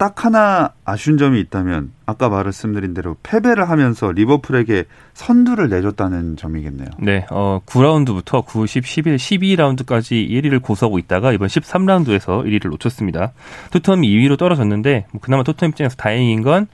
딱 0.00 0.24
하나 0.24 0.72
아쉬운 0.86 1.18
점이 1.18 1.38
있다면 1.40 1.92
아까 2.06 2.30
말씀드린 2.30 2.94
대로 2.94 3.16
패배를 3.22 3.68
하면서 3.68 4.10
리버풀에게 4.10 4.84
선두를 5.12 5.68
내줬다는 5.68 6.36
점이겠네요. 6.36 6.88
네, 7.00 7.26
어, 7.30 7.60
9라운드부터 7.66 8.46
9, 8.46 8.66
10, 8.66 8.86
11, 8.86 9.16
12라운드까지 9.16 10.26
1위를 10.26 10.62
고수하고 10.62 10.98
있다가 10.98 11.32
이번 11.32 11.48
13라운드에서 11.48 12.46
1위를 12.46 12.70
놓쳤습니다. 12.70 13.32
토트넘이 13.72 14.08
2위로 14.08 14.38
떨어졌는데 14.38 15.04
뭐 15.12 15.20
그나마 15.20 15.42
토트넘 15.42 15.72
입장에서 15.72 15.96
다행인 15.96 16.42
건 16.42 16.66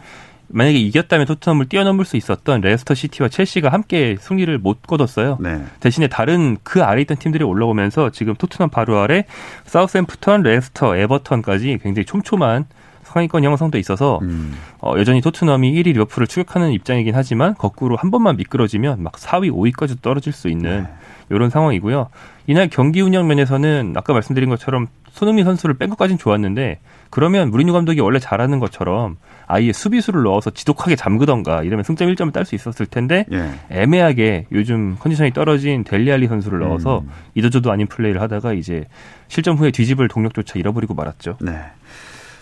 만약에 0.48 0.78
이겼다면 0.78 1.26
토트넘을 1.26 1.68
뛰어넘을 1.68 2.04
수 2.04 2.16
있었던 2.16 2.60
레스터 2.60 2.94
시티와 2.94 3.28
첼시가 3.28 3.70
함께 3.70 4.16
승리를 4.20 4.56
못 4.58 4.82
거뒀어요. 4.82 5.38
네. 5.40 5.64
대신에 5.80 6.08
다른 6.08 6.56
그 6.62 6.82
아래 6.82 7.00
있던 7.02 7.16
팀들이 7.16 7.44
올라오면서 7.44 8.10
지금 8.10 8.34
토트넘 8.34 8.70
바로 8.70 8.98
아래 8.98 9.24
사우스햄프턴, 9.64 10.42
레스터, 10.42 10.96
에버턴까지 10.96 11.78
굉장히 11.82 12.04
촘촘한 12.04 12.66
상위권 13.02 13.44
형성돼 13.44 13.78
있어서 13.78 14.18
음. 14.22 14.54
어, 14.80 14.94
여전히 14.98 15.20
토트넘이 15.20 15.72
1위 15.72 15.94
리버풀을 15.94 16.26
추격하는 16.26 16.72
입장이긴 16.72 17.14
하지만 17.14 17.54
거꾸로 17.54 17.96
한 17.96 18.10
번만 18.10 18.36
미끄러지면 18.36 19.02
막 19.02 19.14
4위, 19.14 19.50
5위까지 19.50 20.02
떨어질 20.02 20.32
수 20.32 20.48
있는 20.48 20.82
네. 20.82 20.88
이런 21.30 21.50
상황이고요. 21.50 22.08
이날 22.46 22.68
경기 22.68 23.00
운영 23.00 23.26
면에서는 23.26 23.94
아까 23.96 24.12
말씀드린 24.12 24.48
것처럼 24.48 24.88
손흥민 25.16 25.46
선수를 25.46 25.76
뺀 25.76 25.88
것까진 25.88 26.18
좋았는데 26.18 26.78
그러면 27.08 27.50
무리뉴 27.50 27.73
감독이 27.73 28.00
원래 28.00 28.18
잘하는 28.18 28.58
것처럼 28.58 29.16
아예 29.46 29.73
수비수를 29.73 30.23
넣어서 30.25 30.50
지독하게 30.50 30.94
잠그던가 30.94 31.62
이러면 31.62 31.85
승점 31.85 32.08
1점을 32.08 32.30
딸 32.35 32.44
수 32.44 32.54
있었을 32.54 32.85
텐데 32.85 33.25
예. 33.32 33.50
애매하게 33.70 34.46
요즘 34.52 34.96
컨디션이 35.00 35.32
떨어진 35.32 35.85
델리알리 35.85 36.28
선수를 36.28 36.58
넣어서 36.58 36.99
음. 36.99 37.11
이도저도 37.35 37.73
아닌 37.73 37.87
플레이를 37.87 38.20
하다가 38.20 38.52
이제 38.52 38.85
실점 39.28 39.56
후에 39.56 39.70
뒤집을 39.70 40.08
동력조차 40.08 40.58
잃어버리고 40.58 40.92
말았죠. 40.92 41.38
네. 41.40 41.61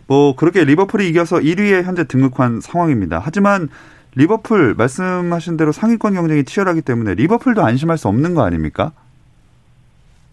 뭐 0.09 0.35
그렇게 0.35 0.65
리버풀이 0.65 1.09
이겨서 1.09 1.37
1위에 1.37 1.85
현재 1.85 2.05
등극한 2.05 2.61
상황입니다. 2.61 3.21
하지만 3.23 3.69
리버풀 4.17 4.75
말씀하신 4.75 5.57
대로 5.57 5.71
상위권 5.71 6.15
경쟁이 6.15 6.45
치열하기 6.45 6.83
때문에 6.83 7.15
리버풀도 7.15 7.65
안심할 7.65 7.99
수 7.99 8.09
없는 8.09 8.35
거 8.35 8.45
아닙니까? 8.45 8.93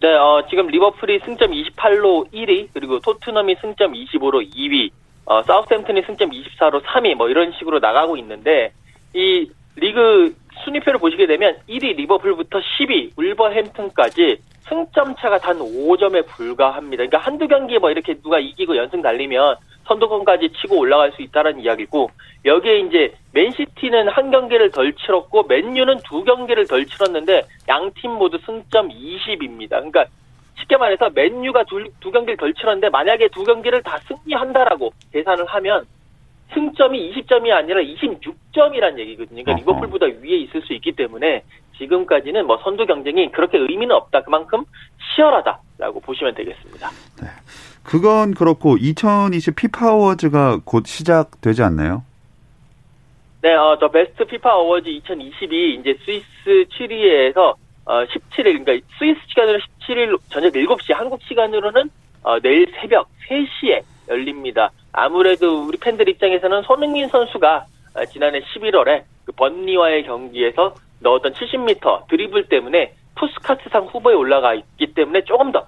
네, 0.02 0.12
어, 0.14 0.44
지금 0.50 0.66
리버풀이 0.66 1.20
승점 1.20 1.52
28로 1.52 2.28
1위, 2.32 2.70
그리고 2.74 2.98
토트넘이 2.98 3.54
승점 3.60 3.92
25로 3.92 4.52
2위, 4.52 4.90
어, 5.26 5.44
사우스햄튼이 5.44 6.02
승점 6.02 6.30
24로 6.30 6.82
3위, 6.82 7.14
뭐 7.14 7.28
이런 7.28 7.52
식으로 7.52 7.78
나가고 7.78 8.16
있는데, 8.16 8.72
이 9.14 9.48
리그 9.76 10.34
순위표를 10.64 10.98
보시게 10.98 11.28
되면 11.28 11.56
1위 11.68 11.94
리버풀부터 11.94 12.58
10위 12.58 13.12
울버햄튼까지 13.16 14.38
승점 14.68 15.14
차가 15.20 15.38
단 15.38 15.60
5점에 15.60 16.26
불과합니다. 16.26 17.06
그러니까 17.06 17.18
한두 17.18 17.46
경기에 17.46 17.78
뭐 17.78 17.92
이렇게 17.92 18.14
누가 18.14 18.40
이기고 18.40 18.76
연승 18.76 19.02
달리면 19.02 19.54
선두권까지 19.84 20.50
치고 20.60 20.78
올라갈 20.78 21.12
수 21.12 21.22
있다는 21.22 21.60
이야기고 21.60 22.10
여기에 22.44 22.80
이제 22.80 23.14
맨시티는 23.32 24.08
한 24.08 24.30
경기를 24.30 24.70
덜 24.70 24.92
치렀고 24.94 25.44
맨유는 25.44 25.98
두 26.04 26.24
경기를 26.24 26.66
덜 26.66 26.86
치렀는데 26.86 27.42
양 27.68 27.90
팀 27.94 28.12
모두 28.12 28.38
승점 28.44 28.88
20입니다. 28.88 29.70
그러니까 29.70 30.06
쉽게 30.58 30.76
말해서 30.76 31.10
맨유가 31.10 31.64
두, 31.64 31.84
두 32.00 32.10
경기를 32.10 32.36
덜 32.36 32.54
치렀는데 32.54 32.90
만약에 32.90 33.28
두 33.28 33.44
경기를 33.44 33.82
다 33.82 33.98
승리한다라고 33.98 34.92
계산을 35.12 35.46
하면 35.46 35.84
승점이 36.54 37.14
20점이 37.14 37.50
아니라 37.50 37.80
26점이란 37.80 38.98
얘기거든요. 38.98 39.42
그러니까. 39.42 39.54
리버풀보다 39.54 40.06
위에 40.20 40.36
있을 40.36 40.62
수 40.62 40.74
있기 40.74 40.92
때문에 40.92 41.42
지금까지는 41.78 42.46
뭐 42.46 42.58
선두 42.62 42.86
경쟁이 42.86 43.30
그렇게 43.32 43.58
의미는 43.58 43.92
없다. 43.92 44.22
그만큼 44.22 44.64
치열하다라고 45.14 46.00
보시면 46.00 46.34
되겠습니다. 46.34 46.90
그건 47.82 48.34
그렇고 48.34 48.76
2020 48.76 49.56
피파 49.56 49.94
어워즈가 49.94 50.60
곧 50.64 50.86
시작되지 50.86 51.62
않나요? 51.62 52.04
네, 53.42 53.54
어, 53.54 53.76
저 53.80 53.88
베스트 53.88 54.24
피파 54.24 54.54
어워즈 54.54 54.88
2022 54.88 55.80
이제 55.80 55.98
스위스 56.04 56.68
취리에서 56.76 57.56
어, 57.84 58.04
17일, 58.04 58.64
그러니까 58.64 58.86
스위스 58.98 59.20
시간으로 59.26 59.58
17일 59.58 60.18
저녁 60.30 60.52
7시, 60.52 60.94
한국 60.94 61.20
시간으로는 61.22 61.90
어, 62.22 62.38
내일 62.40 62.72
새벽 62.80 63.08
3시에 63.28 63.82
열립니다. 64.08 64.70
아무래도 64.92 65.64
우리 65.64 65.76
팬들 65.78 66.08
입장에서는 66.08 66.62
손흥민 66.62 67.08
선수가 67.08 67.66
어, 67.94 68.04
지난해 68.06 68.40
11월에 68.40 69.02
그 69.24 69.32
번니와의 69.32 70.04
경기에서 70.04 70.74
넣었던 71.00 71.32
70m 71.32 72.06
드리블 72.08 72.48
때문에 72.48 72.94
푸스카스상 73.16 73.86
후보에 73.86 74.14
올라가 74.14 74.54
있기 74.54 74.94
때문에 74.94 75.24
조금 75.24 75.50
더 75.50 75.66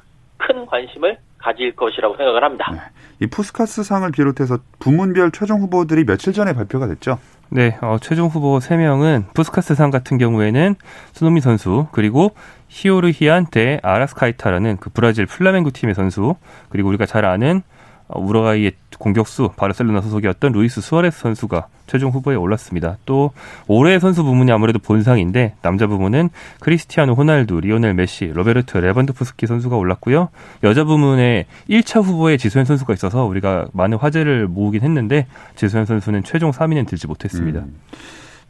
큰 0.54 0.66
관심을 0.66 1.18
가질 1.38 1.75
것이라고 1.75 2.16
생각을 2.16 2.42
합니다. 2.42 2.70
네. 2.73 2.78
이 3.20 3.26
푸스카스 3.26 3.82
상을 3.82 4.11
비롯해서 4.11 4.58
부문별 4.78 5.32
최종 5.32 5.61
후보들이 5.61 6.04
며칠 6.04 6.32
전에 6.32 6.54
발표가 6.54 6.87
됐죠. 6.87 7.18
네, 7.50 7.76
어, 7.82 7.99
최종 8.00 8.28
후보 8.28 8.58
3명은 8.58 9.34
푸스카스상 9.34 9.90
같은 9.90 10.16
경우에는 10.16 10.76
손흥민 11.12 11.42
선수, 11.42 11.87
그리고 11.92 12.34
히오르히안 12.68 13.46
데 13.50 13.78
아라스카에타라는 13.83 14.78
그 14.78 14.90
브라질 14.90 15.26
플라멩구 15.26 15.73
팀의 15.73 15.94
선수, 15.94 16.37
그리고 16.70 16.88
우리가 16.88 17.04
잘 17.04 17.25
아는 17.25 17.58
어, 17.58 17.84
우루과이의 18.08 18.73
공격수 18.99 19.50
바르셀로나 19.56 20.00
소속이었던 20.02 20.52
루이스 20.52 20.80
수아레스 20.80 21.20
선수가 21.20 21.66
최종 21.87 22.11
후보에 22.11 22.37
올랐습니다. 22.37 22.96
또 23.06 23.32
올해의 23.66 24.00
선수 24.00 24.23
부문이 24.25 24.50
아무래도 24.52 24.78
본상인데 24.78 25.54
남자 25.62 25.87
부문은 25.87 26.30
크리스티아노 26.61 27.14
호날두, 27.14 27.61
리오넬 27.61 27.94
메시, 27.94 28.26
로베르트 28.26 28.78
레반도프스키 28.78 29.46
선수가 29.46 29.76
올랐고요. 29.76 30.28
여자 30.62 30.84
부문에 30.84 31.46
1차 31.68 32.02
후보에 32.02 32.37
지소연 32.37 32.64
선수가 32.64 32.92
있어서 32.94 33.25
우리가 33.25 33.66
많은 33.73 33.99
화제를 33.99 34.49
모으긴 34.49 34.82
했는데 34.82 35.26
지소연 35.56 35.87
선수는 35.87 36.25
최종 36.25 36.50
3인엔 36.50 36.87
들지 36.87 37.06
못했습니다. 37.06 37.61
음. 37.61 37.76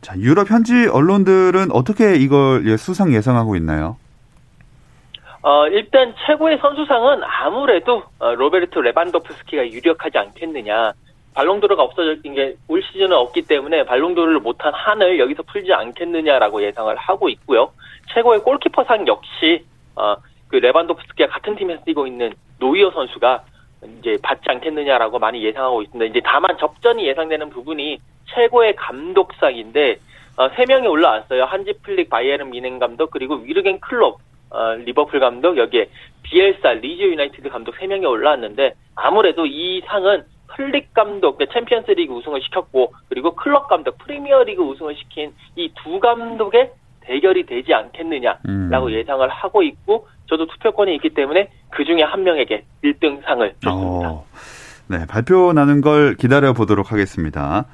자, 0.01 0.15
유럽 0.19 0.51
현지 0.51 0.87
언론들은 0.87 1.73
어떻게 1.73 2.17
이걸 2.17 2.67
예, 2.67 2.77
수상 2.77 3.15
예상하고 3.15 3.57
있나요? 3.57 3.97
어, 5.45 5.69
일단 5.69 6.15
최고의 6.25 6.57
선수상은 6.57 7.23
아무래도 7.23 8.03
어, 8.19 8.35
로베르트 8.35 8.79
레반도프스키가 8.79 9.69
유력하지 9.69 10.17
않겠느냐. 10.17 10.93
발롱도르가 11.35 11.83
없어진 11.83 12.35
게 12.35 12.55
올 12.69 12.81
시즌은 12.83 13.13
없기 13.13 13.43
때문에 13.43 13.85
발롱도르를 13.85 14.41
못한 14.41 14.73
한을 14.73 15.19
여기서 15.19 15.43
풀지 15.43 15.71
않겠느냐라고 15.75 16.63
예상을 16.63 16.97
하고 16.97 17.29
있고요. 17.29 17.73
최고의 18.15 18.41
골키퍼상 18.41 19.07
역시 19.07 19.67
어, 19.97 20.17
그 20.49 20.57
레반도프스키가 20.57 21.29
같은 21.29 21.57
팀에서 21.57 21.83
뛰고 21.85 22.07
있는 22.07 22.33
노이어 22.59 22.91
선수가 22.93 23.45
이제 23.99 24.17
받지 24.23 24.45
않겠느냐라고 24.49 25.19
많이 25.19 25.45
예상하고 25.45 25.83
있습니다. 25.83 26.11
이제 26.11 26.23
다만 26.25 26.57
접전이 26.57 27.07
예상되는 27.07 27.51
부분이 27.51 27.99
최고의 28.33 28.77
감독상인데 28.77 29.99
어, 30.39 30.49
세 30.57 30.65
명이 30.67 30.87
올라왔어요. 30.87 31.45
한지 31.45 31.75
플릭 31.83 32.09
바이에른 32.09 32.49
뮌헨 32.49 32.79
감독 32.79 33.11
그리고 33.11 33.35
위르겐 33.35 33.81
클롭 33.81 34.21
어, 34.55 34.75
리버풀 34.77 35.21
감독 35.21 35.57
여기에 35.57 35.89
비엘사 36.23 36.75
리즈 36.75 37.03
유나이티드 37.03 37.49
감독 37.49 37.75
세 37.77 37.87
명이 37.87 38.07
올라왔는데 38.07 38.75
아무래도 38.95 39.47
이 39.47 39.83
상은 39.87 40.25
플릭 40.55 40.95
감독 40.95 41.37
그 41.39 41.47
챔피언스리그 41.53 42.15
우승을 42.15 42.41
시켰고 42.43 42.95
그리고 43.09 43.35
클롭 43.35 43.67
감독 43.69 43.99
프리미어리그 43.99 44.63
우승을 44.63 44.95
시킨 44.97 45.33
이 45.57 45.69
두 45.83 45.99
감독의 45.99 46.71
대결이 47.01 47.45
되지 47.47 47.75
않겠느냐라고 47.75 48.39
음. 48.49 48.91
예상을 48.93 49.29
하고 49.29 49.63
있고 49.63 50.07
저도 50.27 50.47
투표권이 50.47 50.95
있기 50.97 51.11
때문에 51.11 51.51
그 51.71 51.85
중에 51.85 52.03
한 52.03 52.23
명에게 52.23 52.65
1등 52.83 53.23
상을 53.25 53.55
줬습니다. 53.61 54.11
어, 54.11 54.25
네, 54.89 55.07
발표 55.07 55.53
나는 55.53 55.81
걸 55.81 56.15
기다려 56.15 56.53
보도록 56.53 56.93
하겠습니다. 56.93 57.67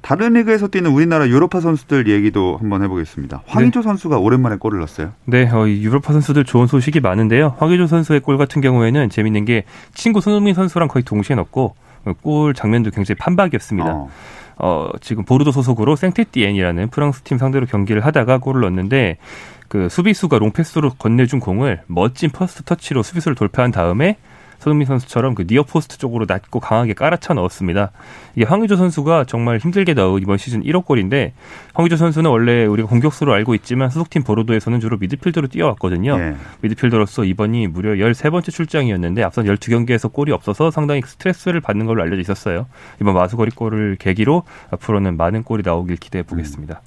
다른 0.00 0.34
리그에서 0.34 0.68
뛰는 0.68 0.90
우리나라 0.90 1.28
유럽파 1.28 1.60
선수들 1.60 2.08
얘기도 2.08 2.56
한번 2.58 2.82
해보겠습니다. 2.82 3.42
황의조 3.46 3.82
선수가 3.82 4.18
오랜만에 4.18 4.56
골을 4.56 4.78
넣었어요. 4.78 5.12
네, 5.24 5.48
어, 5.50 5.66
이 5.66 5.82
유럽파 5.82 6.12
선수들 6.12 6.44
좋은 6.44 6.66
소식이 6.66 7.00
많은데요. 7.00 7.56
황의조 7.58 7.86
선수의 7.86 8.20
골 8.20 8.38
같은 8.38 8.62
경우에는 8.62 9.10
재밌는 9.10 9.44
게 9.44 9.64
친구 9.94 10.20
손흥민 10.20 10.54
선수랑 10.54 10.88
거의 10.88 11.02
동시에 11.02 11.36
넣고 11.36 11.74
어, 12.04 12.12
골 12.22 12.54
장면도 12.54 12.90
굉장히 12.90 13.16
판박이었습니다. 13.18 13.90
어. 13.90 14.08
어, 14.60 14.88
지금 15.00 15.24
보르도 15.24 15.52
소속으로 15.52 15.96
생테티엔이라는 15.96 16.88
프랑스 16.88 17.22
팀 17.22 17.38
상대로 17.38 17.66
경기를 17.66 18.04
하다가 18.04 18.38
골을 18.38 18.62
넣었는데 18.62 19.18
그 19.68 19.88
수비수가 19.88 20.38
롱패스로 20.38 20.94
건네준 20.94 21.40
공을 21.40 21.82
멋진 21.86 22.30
first 22.30 22.64
touch로 22.64 23.02
수비수를 23.02 23.34
돌파한 23.34 23.70
다음에 23.70 24.16
손흥민 24.58 24.86
선수처럼 24.86 25.34
그 25.34 25.44
near 25.48 25.62
post 25.62 25.98
쪽으로 25.98 26.26
낮고 26.28 26.60
강하게 26.60 26.94
깔아차 26.94 27.34
넣었습니다. 27.34 27.90
이게 28.34 28.44
황의조 28.44 28.76
선수가 28.76 29.24
정말 29.24 29.58
힘들게 29.58 29.94
넣은 29.94 30.20
이번 30.20 30.36
시즌 30.36 30.62
1호 30.62 30.84
골인데 30.84 31.32
황의조 31.74 31.96
선수는 31.96 32.30
원래 32.30 32.66
우리가 32.66 32.88
공격수로 32.88 33.32
알고 33.32 33.54
있지만 33.56 33.90
소속팀 33.90 34.24
보르도에서는 34.24 34.80
주로 34.80 34.96
미드필더로 34.98 35.48
뛰어왔거든요. 35.48 36.18
예. 36.18 36.36
미드필더로서 36.60 37.24
이번이 37.24 37.68
무려 37.68 37.92
13번째 37.92 38.50
출장이었는데 38.52 39.22
앞선 39.22 39.46
12경기에서 39.46 40.12
골이 40.12 40.32
없어서 40.32 40.70
상당히 40.70 41.02
스트레스를 41.04 41.60
받는 41.60 41.86
걸로 41.86 42.02
알려져 42.02 42.20
있었어요. 42.20 42.66
이번 43.00 43.14
마수걸이 43.14 43.52
골을 43.52 43.96
계기로 43.98 44.42
앞으로는 44.70 45.16
많은 45.16 45.44
골이 45.44 45.62
나오길 45.64 45.96
기대해 45.96 46.22
보겠습니다. 46.22 46.82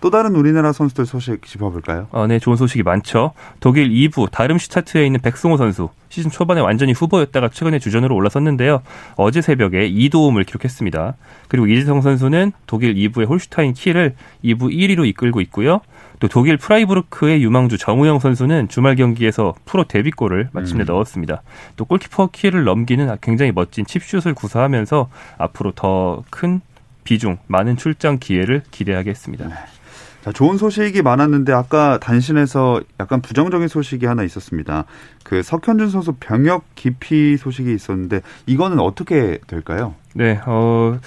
또 0.00 0.10
다른 0.10 0.34
우리나라 0.34 0.72
선수들 0.72 1.04
소식 1.06 1.44
짚어볼까요? 1.44 2.08
어, 2.10 2.26
네, 2.26 2.38
좋은 2.38 2.56
소식이 2.56 2.82
많죠. 2.82 3.32
독일 3.60 3.90
2부 3.90 4.30
다름슈타트에 4.30 5.04
있는 5.04 5.20
백승호 5.20 5.56
선수 5.56 5.90
시즌 6.08 6.30
초반에 6.30 6.60
완전히 6.60 6.92
후보였다가 6.92 7.48
최근에 7.50 7.78
주전으로 7.78 8.14
올라섰는데요. 8.14 8.82
어제 9.16 9.42
새벽에 9.42 9.90
2도움을 9.90 10.46
기록했습니다. 10.46 11.14
그리고 11.48 11.66
이재성 11.66 12.00
선수는 12.00 12.52
독일 12.66 12.94
2부의 12.94 13.28
홀슈타인 13.28 13.74
킬을 13.74 14.14
2부 14.44 14.72
1위로 14.74 15.06
이끌고 15.06 15.40
있고요. 15.42 15.80
또 16.18 16.28
독일 16.28 16.56
프라이부르크의 16.56 17.42
유망주 17.42 17.78
정우영 17.78 18.18
선수는 18.18 18.68
주말 18.68 18.96
경기에서 18.96 19.54
프로 19.64 19.84
데뷔골을 19.84 20.50
마침내 20.52 20.84
음. 20.84 20.86
넣었습니다. 20.86 21.42
또 21.76 21.84
골키퍼 21.84 22.30
키를 22.32 22.64
넘기는 22.64 23.16
굉장히 23.20 23.52
멋진 23.52 23.86
칩슛을 23.86 24.34
구사하면서 24.34 25.08
앞으로 25.38 25.72
더 25.72 26.22
큰 26.30 26.60
비중, 27.04 27.38
많은 27.46 27.76
출장 27.76 28.18
기회를 28.18 28.62
기대하겠습니다. 28.70 29.48
자, 30.22 30.32
좋은 30.32 30.58
소식이 30.58 31.00
많았는데 31.00 31.52
아까 31.52 31.98
단신에서 31.98 32.82
약간 33.00 33.22
부정적인 33.22 33.68
소식이 33.68 34.04
하나 34.04 34.22
있었습니다. 34.22 34.84
그 35.24 35.42
석현준 35.42 35.88
선수 35.88 36.12
병역 36.20 36.64
기피 36.74 37.38
소식이 37.38 37.72
있었는데 37.72 38.20
이거는 38.46 38.80
어떻게 38.80 39.38
될까요? 39.46 39.94
네, 40.12 40.40
어, 40.44 40.98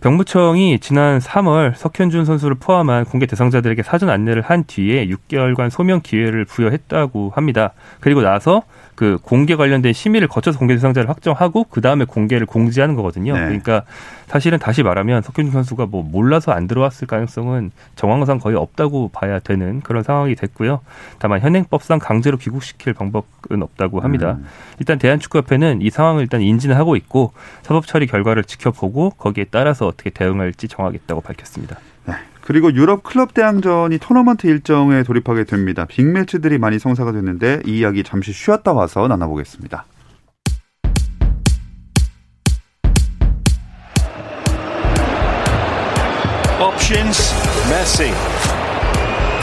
병무청이 0.00 0.80
지난 0.80 1.20
3월 1.20 1.74
석현준 1.76 2.24
선수를 2.24 2.56
포함한 2.56 3.04
공개 3.04 3.26
대상자들에게 3.26 3.82
사전 3.84 4.10
안내를 4.10 4.42
한 4.42 4.64
뒤에 4.64 5.06
6개월간 5.06 5.70
소명 5.70 6.00
기회를 6.02 6.44
부여했다고 6.44 7.32
합니다. 7.34 7.72
그리고 8.00 8.22
나서 8.22 8.62
그 8.98 9.16
공개 9.22 9.54
관련된 9.54 9.92
심의를 9.92 10.26
거쳐서 10.26 10.58
공개 10.58 10.74
대상자를 10.74 11.08
확정하고 11.08 11.66
그 11.70 11.80
다음에 11.80 12.04
공개를 12.04 12.48
공지하는 12.48 12.96
거거든요. 12.96 13.32
네. 13.32 13.44
그러니까 13.44 13.84
사실은 14.26 14.58
다시 14.58 14.82
말하면 14.82 15.22
석현준 15.22 15.52
선수가 15.52 15.86
뭐 15.86 16.02
몰라서 16.02 16.50
안 16.50 16.66
들어왔을 16.66 17.06
가능성은 17.06 17.70
정황상 17.94 18.38
거의 18.40 18.56
없다고 18.56 19.10
봐야 19.12 19.38
되는 19.38 19.80
그런 19.82 20.02
상황이 20.02 20.34
됐고요. 20.34 20.80
다만 21.20 21.40
현행법상 21.40 22.00
강제로 22.00 22.38
귀국시킬 22.38 22.92
방법은 22.92 23.62
없다고 23.62 24.00
합니다. 24.00 24.32
음. 24.40 24.46
일단 24.80 24.98
대한축구협회는 24.98 25.80
이 25.80 25.90
상황을 25.90 26.22
일단 26.22 26.40
인지는 26.40 26.74
하고 26.74 26.96
있고 26.96 27.32
사법 27.62 27.86
처리 27.86 28.08
결과를 28.08 28.42
지켜보고 28.48 29.10
거기에 29.10 29.46
따라서 29.50 29.86
어떻게 29.86 30.10
대응할지 30.10 30.66
정하겠다고 30.66 31.20
밝혔습니다. 31.20 31.78
네. 32.06 32.14
그리고 32.40 32.72
유럽 32.74 33.02
클럽 33.04 33.34
대항전이 33.34 33.98
토너먼트 33.98 34.46
일정에 34.46 35.02
돌입하게 35.04 35.44
됩니다. 35.44 35.84
빅매치들이 35.84 36.58
많이 36.58 36.78
성사가 36.78 37.12
됐는데 37.12 37.60
이 37.66 37.78
이야기 37.78 38.02
잠시 38.02 38.32
쉬었다 38.32 38.72
와서 38.72 39.06
나눠보겠습니다. 39.06 39.84
Options. 46.60 47.34
Messi 47.68 48.10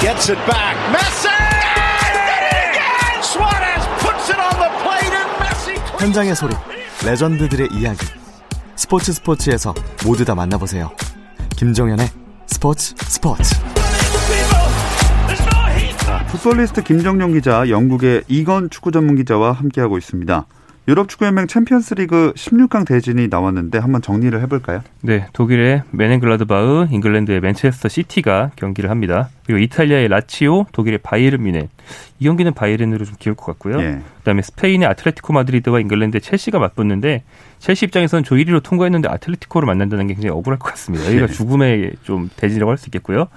gets 0.01 0.31
it 0.31 0.39
back. 0.47 0.75
Messi! 0.91 1.29
Did 1.29 2.17
it 2.17 2.43
again! 2.73 3.21
Suarez 3.21 3.85
puts 4.01 4.29
it 4.29 4.39
on 4.39 4.55
the 4.57 4.71
plate 4.81 5.13
and 5.13 5.31
Messi. 5.39 5.75
현장의 5.99 6.35
소리, 6.35 6.55
레전드들의 7.05 7.69
이야기. 7.71 8.24
스포츠 8.75 9.13
스포츠에서 9.13 9.73
모두 10.05 10.25
다 10.25 10.35
만나보세요. 10.35 10.91
김정현의 11.55 12.07
스포츠 12.47 12.93
스포츠. 12.97 13.55
풋볼리스트 16.27 16.83
김정용 16.83 17.33
기자, 17.33 17.69
영국의 17.69 18.23
이건 18.27 18.69
축구 18.69 18.91
전문 18.91 19.15
기자와 19.15 19.53
함께하고 19.53 19.97
있습니다. 19.97 20.45
유럽 20.87 21.09
축구연맹 21.09 21.47
챔피언스리그 21.47 22.33
16강 22.35 22.85
대진이 22.85 23.29
나왔는데 23.29 23.79
한번 23.79 24.01
정리를 24.01 24.39
해볼까요? 24.41 24.81
네, 25.01 25.27
독일의 25.33 25.83
묀헨글라드바흐, 25.91 26.89
잉글랜드의 26.91 27.39
맨체스터 27.39 27.89
시티가 27.89 28.51
경기를 28.55 28.89
합니다. 28.91 29.29
그리고 29.45 29.59
이탈리아의 29.59 30.07
라치오, 30.07 30.65
독일의 30.71 30.99
바이에른 30.99 31.41
뮌헨. 31.43 31.69
이 32.19 32.23
경기는 32.23 32.53
바이에른으로 32.53 33.05
좀 33.05 33.15
기울 33.19 33.35
것 33.35 33.45
같고요. 33.45 33.79
예. 33.79 33.99
그다음에 34.19 34.41
스페인의 34.41 34.87
아틀레티코 34.87 35.33
마드리드와 35.33 35.81
잉글랜드의 35.81 36.21
첼시가 36.21 36.57
맞붙는데 36.57 37.23
첼시 37.59 37.85
입장에서는 37.85 38.23
조 38.23 38.35
1위로 38.35 38.63
통과했는데 38.63 39.07
아틀레티코를 39.09 39.67
만난다는 39.67 40.07
게 40.07 40.13
굉장히 40.15 40.35
억울할 40.35 40.57
것 40.57 40.69
같습니다. 40.71 41.05
여기가 41.05 41.27
네. 41.27 41.33
죽음의 41.33 41.91
좀 42.03 42.29
대진이라고 42.35 42.71
할 42.71 42.77
수 42.77 42.87
있겠고요. 42.87 43.27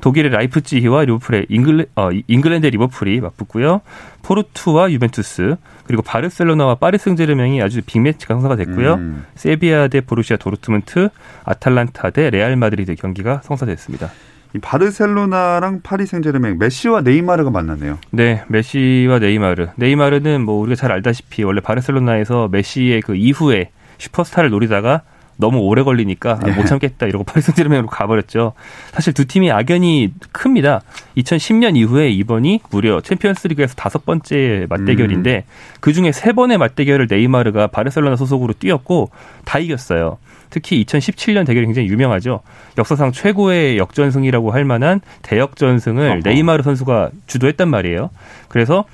독일의 0.00 0.30
라이프치히와 0.30 1.04
리버풀의 1.04 1.46
잉글레, 1.50 1.86
어, 1.96 2.08
잉글랜드의 2.26 2.70
리버풀이 2.70 3.20
맞붙고요. 3.20 3.82
포르투와 4.22 4.90
유벤투스 4.92 5.56
그리고 5.84 6.02
바르셀로나와 6.02 6.76
파리 6.76 6.96
생제르맹이 6.98 7.60
아주 7.62 7.82
빅매치가 7.84 8.34
성사가 8.34 8.56
됐고요. 8.56 8.94
음. 8.94 9.24
세비야 9.34 9.88
대 9.88 10.00
보루시아 10.00 10.36
도르트문트, 10.38 11.10
아탈란타 11.44 12.10
대 12.10 12.30
레알 12.30 12.56
마드리드 12.56 12.94
경기가 12.94 13.42
성사됐습니다. 13.44 14.10
이 14.54 14.58
바르셀로나랑 14.58 15.80
파리 15.82 16.06
생제르맹 16.06 16.58
메시와 16.58 17.02
네이마르가 17.02 17.50
만났네요. 17.50 17.98
네, 18.10 18.42
메시와 18.48 19.18
네이마르. 19.20 19.68
네이마르는 19.76 20.44
뭐 20.44 20.60
우리가 20.60 20.74
잘 20.74 20.90
알다시피 20.92 21.44
원래 21.44 21.60
바르셀로나에서 21.60 22.48
메시의 22.48 23.02
그 23.02 23.14
이후에 23.14 23.70
슈퍼스타를 23.98 24.50
노리다가 24.50 25.02
너무 25.40 25.58
오래 25.58 25.82
걸리니까 25.82 26.40
아, 26.42 26.48
못 26.50 26.66
참겠다 26.66 27.06
이러고 27.06 27.24
파리 27.26 27.42
생제르맹으로 27.42 27.88
가버렸죠. 27.88 28.52
사실 28.92 29.12
두 29.12 29.26
팀이 29.26 29.50
악연이 29.50 30.12
큽니다. 30.32 30.82
2010년 31.16 31.76
이후에 31.76 32.10
이번이 32.10 32.60
무려 32.70 33.00
챔피언스리그에서 33.00 33.74
다섯 33.74 34.04
번째 34.04 34.66
맞대결인데 34.68 35.36
음. 35.36 35.52
그 35.80 35.92
중에 35.92 36.12
세 36.12 36.32
번의 36.32 36.58
맞대결을 36.58 37.08
네이마르가 37.10 37.66
바르셀로나 37.68 38.16
소속으로 38.16 38.52
뛰었고 38.52 39.10
다 39.44 39.58
이겼어요. 39.58 40.18
특히 40.50 40.84
2017년 40.84 41.46
대결이 41.46 41.66
굉장히 41.66 41.88
유명하죠. 41.88 42.40
역사상 42.76 43.12
최고의 43.12 43.78
역전승이라고 43.78 44.50
할 44.50 44.64
만한 44.64 45.00
대역전승을. 45.22 46.22
네이마르 46.24 46.62
선수가 46.62 47.10
주도했단 47.26 47.68
말이에요. 47.68 48.10
그래서 48.48 48.84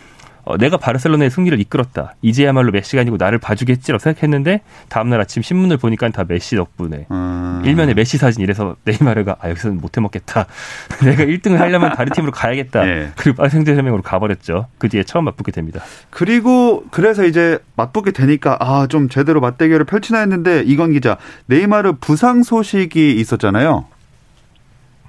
어, 0.46 0.56
내가 0.56 0.76
바르셀로나의 0.76 1.28
승리를 1.30 1.58
이끌었다. 1.60 2.14
이제야말로 2.22 2.70
메시가 2.70 3.00
아니고 3.00 3.16
나를 3.18 3.38
봐주겠지라고 3.38 3.98
생각했는데 4.00 4.60
다음날 4.88 5.20
아침 5.20 5.42
신문을 5.42 5.76
보니까 5.76 6.08
다 6.10 6.24
메시 6.26 6.54
덕분에 6.54 7.06
음. 7.10 7.62
일면에 7.64 7.94
메시 7.94 8.16
사진 8.16 8.42
이래서 8.42 8.76
네이마르가 8.84 9.36
아 9.40 9.50
여기서는 9.50 9.80
못 9.80 9.96
해 9.96 10.00
먹겠다. 10.00 10.46
내가 11.04 11.24
1등을 11.24 11.56
하려면 11.56 11.92
다른 11.94 12.12
팀으로 12.12 12.30
가야겠다. 12.30 12.84
네. 12.84 13.10
그리고 13.16 13.42
파생제르맹으로 13.42 14.02
가버렸죠. 14.02 14.68
그 14.78 14.88
뒤에 14.88 15.02
처음 15.02 15.24
맞붙게 15.24 15.50
됩니다. 15.50 15.80
그리고 16.10 16.84
그래서 16.92 17.24
이제 17.24 17.58
맞붙게 17.76 18.12
되니까 18.12 18.56
아 18.60 18.86
좀 18.88 19.08
제대로 19.08 19.40
맞대결을 19.40 19.84
펼치나 19.84 20.20
했는데 20.20 20.62
이건 20.64 20.92
기자 20.92 21.16
네이마르 21.46 21.94
부상 22.00 22.44
소식이 22.44 23.16
있었잖아요. 23.18 23.86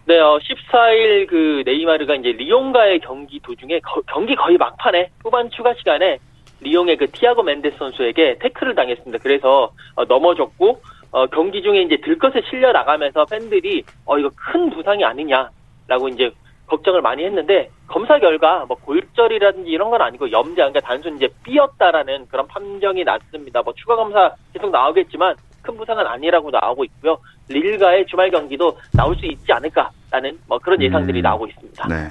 네, 0.08 0.20
어, 0.20 0.40
14일 0.40 1.28
그 1.28 1.64
네이마르가 1.66 2.16
이제 2.16 2.30
리옹과의 2.30 3.02
경기 3.02 3.42
도중에 3.42 3.82
거, 3.82 4.02
경기 4.08 4.36
거의 4.36 4.56
막판에 4.56 5.10
후반 5.22 5.50
추가 5.50 5.74
시간에 5.74 6.18
리옹의 6.62 6.96
그 6.96 7.12
티아고 7.12 7.44
멘데스 7.44 7.76
선수에게 7.78 8.38
태클을 8.40 8.74
당했습니다. 8.74 9.18
그래서 9.22 9.70
어, 9.96 10.06
넘어졌고 10.06 10.82
어, 11.12 11.28
경기 11.28 11.62
중에 11.62 11.82
이제 11.82 11.98
들것에 11.98 12.42
실려 12.50 12.72
나가면서 12.72 13.26
팬들이 13.26 13.84
어 14.06 14.18
이거 14.18 14.30
큰 14.34 14.70
부상이 14.70 15.04
아니냐라고 15.04 16.08
이제 16.14 16.32
걱정을 16.68 17.02
많이 17.02 17.26
했는데 17.26 17.70
검사 17.88 18.18
결과 18.18 18.64
뭐 18.66 18.78
골절이라든지 18.78 19.70
이런 19.70 19.90
건 19.90 20.02
아니고 20.02 20.32
염자 20.32 20.56
그러니까 20.56 20.80
단순 20.80 21.18
이제 21.18 21.28
삐었다라는 21.44 22.28
그런 22.30 22.48
판정이 22.48 23.04
났습니다. 23.04 23.62
뭐 23.62 23.74
추가 23.76 23.98
검사 23.98 24.34
계속 24.54 24.72
나오겠지만 24.72 25.36
큰 25.62 25.76
부상은 25.76 26.08
아니라고 26.08 26.50
나오고 26.50 26.86
있고요. 26.86 27.18
릴가의 27.50 28.06
주말 28.06 28.32
경기도 28.32 28.78
나올 28.94 29.14
수 29.18 29.26
있지 29.26 29.52
않을까 29.52 29.92
라는 30.12 30.38
뭐 30.48 30.58
그런 30.60 30.82
예상들이 30.82 31.20
음, 31.20 31.24
나오고 31.24 31.48
있습니다. 31.48 31.88
네. 31.88 32.10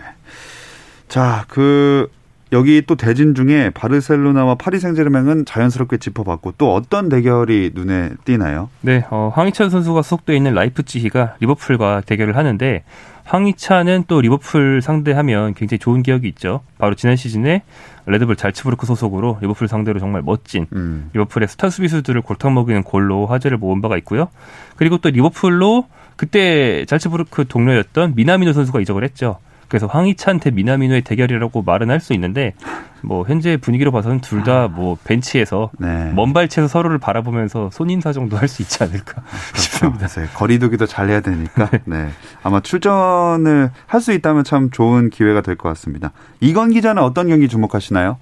자, 1.08 1.44
그 1.48 2.10
여기 2.52 2.82
또 2.86 2.94
대진 2.94 3.34
중에 3.34 3.70
바르셀로나와 3.70 4.54
파리 4.54 4.78
생제르맹은 4.78 5.46
자연스럽게 5.46 5.96
짚어봤고 5.96 6.54
또 6.58 6.74
어떤 6.74 7.08
대결이 7.08 7.72
눈에 7.74 8.10
띄나요? 8.24 8.70
네, 8.82 9.04
어, 9.10 9.32
황희찬 9.34 9.70
선수가 9.70 10.02
소속돼 10.02 10.36
있는 10.36 10.54
라이프치히가 10.54 11.36
리버풀과 11.40 12.02
대결을 12.06 12.36
하는데 12.36 12.84
황희찬은 13.24 14.04
또 14.06 14.20
리버풀 14.20 14.80
상대하면 14.82 15.54
굉장히 15.54 15.80
좋은 15.80 16.04
기억이 16.04 16.28
있죠. 16.28 16.60
바로 16.78 16.94
지난 16.94 17.16
시즌에 17.16 17.62
레드불 18.06 18.36
잘츠부르크 18.36 18.86
소속으로 18.86 19.38
리버풀 19.40 19.66
상대로 19.66 19.98
정말 19.98 20.22
멋진 20.22 20.66
음. 20.72 21.10
리버풀의 21.12 21.48
스타 21.48 21.68
수비수들을 21.68 22.20
골탕 22.22 22.54
먹이는 22.54 22.84
골로 22.84 23.26
화제를 23.26 23.58
모은 23.58 23.80
바가 23.80 23.96
있고요. 23.98 24.28
그리고 24.76 24.98
또 24.98 25.10
리버풀로 25.10 25.88
그때 26.16 26.84
잘츠부르크 26.86 27.46
동료였던 27.48 28.14
미나미노 28.16 28.52
선수가 28.52 28.80
이적을 28.80 29.04
했죠. 29.04 29.38
그래서 29.68 29.88
황희찬 29.88 30.38
대 30.38 30.52
미나미노의 30.52 31.02
대결이라고 31.02 31.62
말은 31.62 31.90
할 31.90 31.98
수 31.98 32.12
있는데 32.14 32.54
뭐 33.02 33.24
현재 33.26 33.56
분위기로 33.56 33.90
봐서는 33.90 34.20
둘 34.20 34.44
다 34.44 34.68
뭐 34.68 34.96
벤치에서 35.02 35.70
네. 35.80 36.12
먼 36.14 36.32
발치에서 36.32 36.68
서로를 36.68 36.98
바라보면서 36.98 37.70
손인사 37.72 38.12
정도 38.12 38.36
할 38.36 38.46
수 38.46 38.62
있지 38.62 38.80
않을까 38.84 39.22
그렇죠. 39.22 39.60
싶습니다. 39.60 40.06
네. 40.06 40.26
거리두기도 40.34 40.86
잘 40.86 41.08
해야 41.08 41.20
되니까 41.20 41.68
네. 41.84 42.04
네. 42.04 42.08
아마 42.44 42.60
출전을 42.60 43.70
할 43.86 44.00
수 44.00 44.12
있다면 44.12 44.44
참 44.44 44.70
좋은 44.70 45.10
기회가 45.10 45.40
될 45.40 45.56
것 45.56 45.68
같습니다. 45.70 46.12
이건 46.40 46.70
기자는 46.70 47.02
어떤 47.02 47.26
경기 47.28 47.48
주목하시나요? 47.48 48.18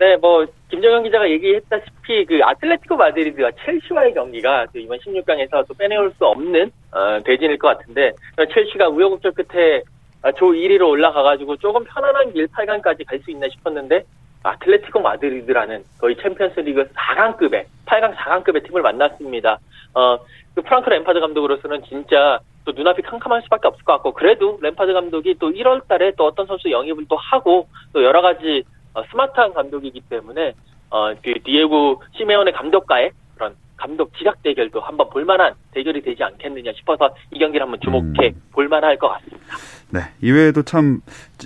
네, 0.00 0.16
뭐 0.16 0.46
김정현 0.70 1.02
기자가 1.02 1.28
얘기했다시피 1.28 2.24
그 2.24 2.40
아틀레티코 2.42 2.96
마드리드와 2.96 3.50
첼시와의 3.62 4.14
경기가 4.14 4.66
이번 4.74 4.98
16강에서 4.98 5.68
또 5.68 5.74
빼내올 5.74 6.10
수 6.16 6.24
없는 6.24 6.70
어, 6.90 7.22
대진일 7.22 7.58
것 7.58 7.68
같은데 7.68 8.12
첼시가 8.50 8.88
우여곡절 8.88 9.32
끝에 9.32 9.82
아, 10.22 10.32
조 10.32 10.52
1위로 10.52 10.88
올라가가지고 10.88 11.56
조금 11.58 11.84
편안한 11.84 12.32
길 12.32 12.46
8강까지 12.46 13.06
갈 13.06 13.20
수 13.20 13.30
있나 13.30 13.46
싶었는데 13.50 14.04
아틀레티코 14.42 15.00
마드리드라는 15.00 15.84
거의 16.00 16.16
챔피언스리그 16.16 16.88
4강급의 16.94 17.66
8강 17.84 18.14
4강급의 18.14 18.64
팀을 18.64 18.80
만났습니다. 18.80 19.58
어, 19.92 20.18
그 20.54 20.62
프랑크 20.62 20.88
램파드 20.88 21.20
감독으로서는 21.20 21.82
진짜 21.84 22.40
또 22.64 22.72
눈앞이 22.72 23.02
캄캄할 23.02 23.42
수밖에 23.42 23.68
없을 23.68 23.84
것 23.84 23.92
같고 23.94 24.14
그래도 24.14 24.58
램파드 24.62 24.94
감독이 24.94 25.34
또 25.38 25.50
1월달에 25.50 26.16
또 26.16 26.24
어떤 26.24 26.46
선수 26.46 26.70
영입을 26.70 27.04
또 27.06 27.16
하고 27.16 27.68
또 27.92 28.02
여러 28.02 28.22
가지 28.22 28.64
어, 28.64 28.79
스마트한 29.10 29.54
감독이기 29.54 30.02
때문에 30.08 30.54
어, 30.90 31.14
그 31.22 31.34
디에고 31.44 32.02
시메온의 32.16 32.52
감독과의 32.52 33.12
그런 33.34 33.54
감독 33.76 34.12
지각 34.18 34.42
대결도 34.42 34.80
한번 34.80 35.08
볼만한 35.10 35.54
대결이 35.72 36.02
되지 36.02 36.22
않겠느냐 36.22 36.72
싶어서 36.76 37.14
이 37.30 37.38
경기를 37.38 37.64
한번 37.64 37.80
주목해 37.80 38.28
음. 38.28 38.42
볼만할 38.52 38.98
것 38.98 39.08
같습니다. 39.08 39.56
네, 39.90 40.00
이외에도 40.20 40.62
참 40.62 41.00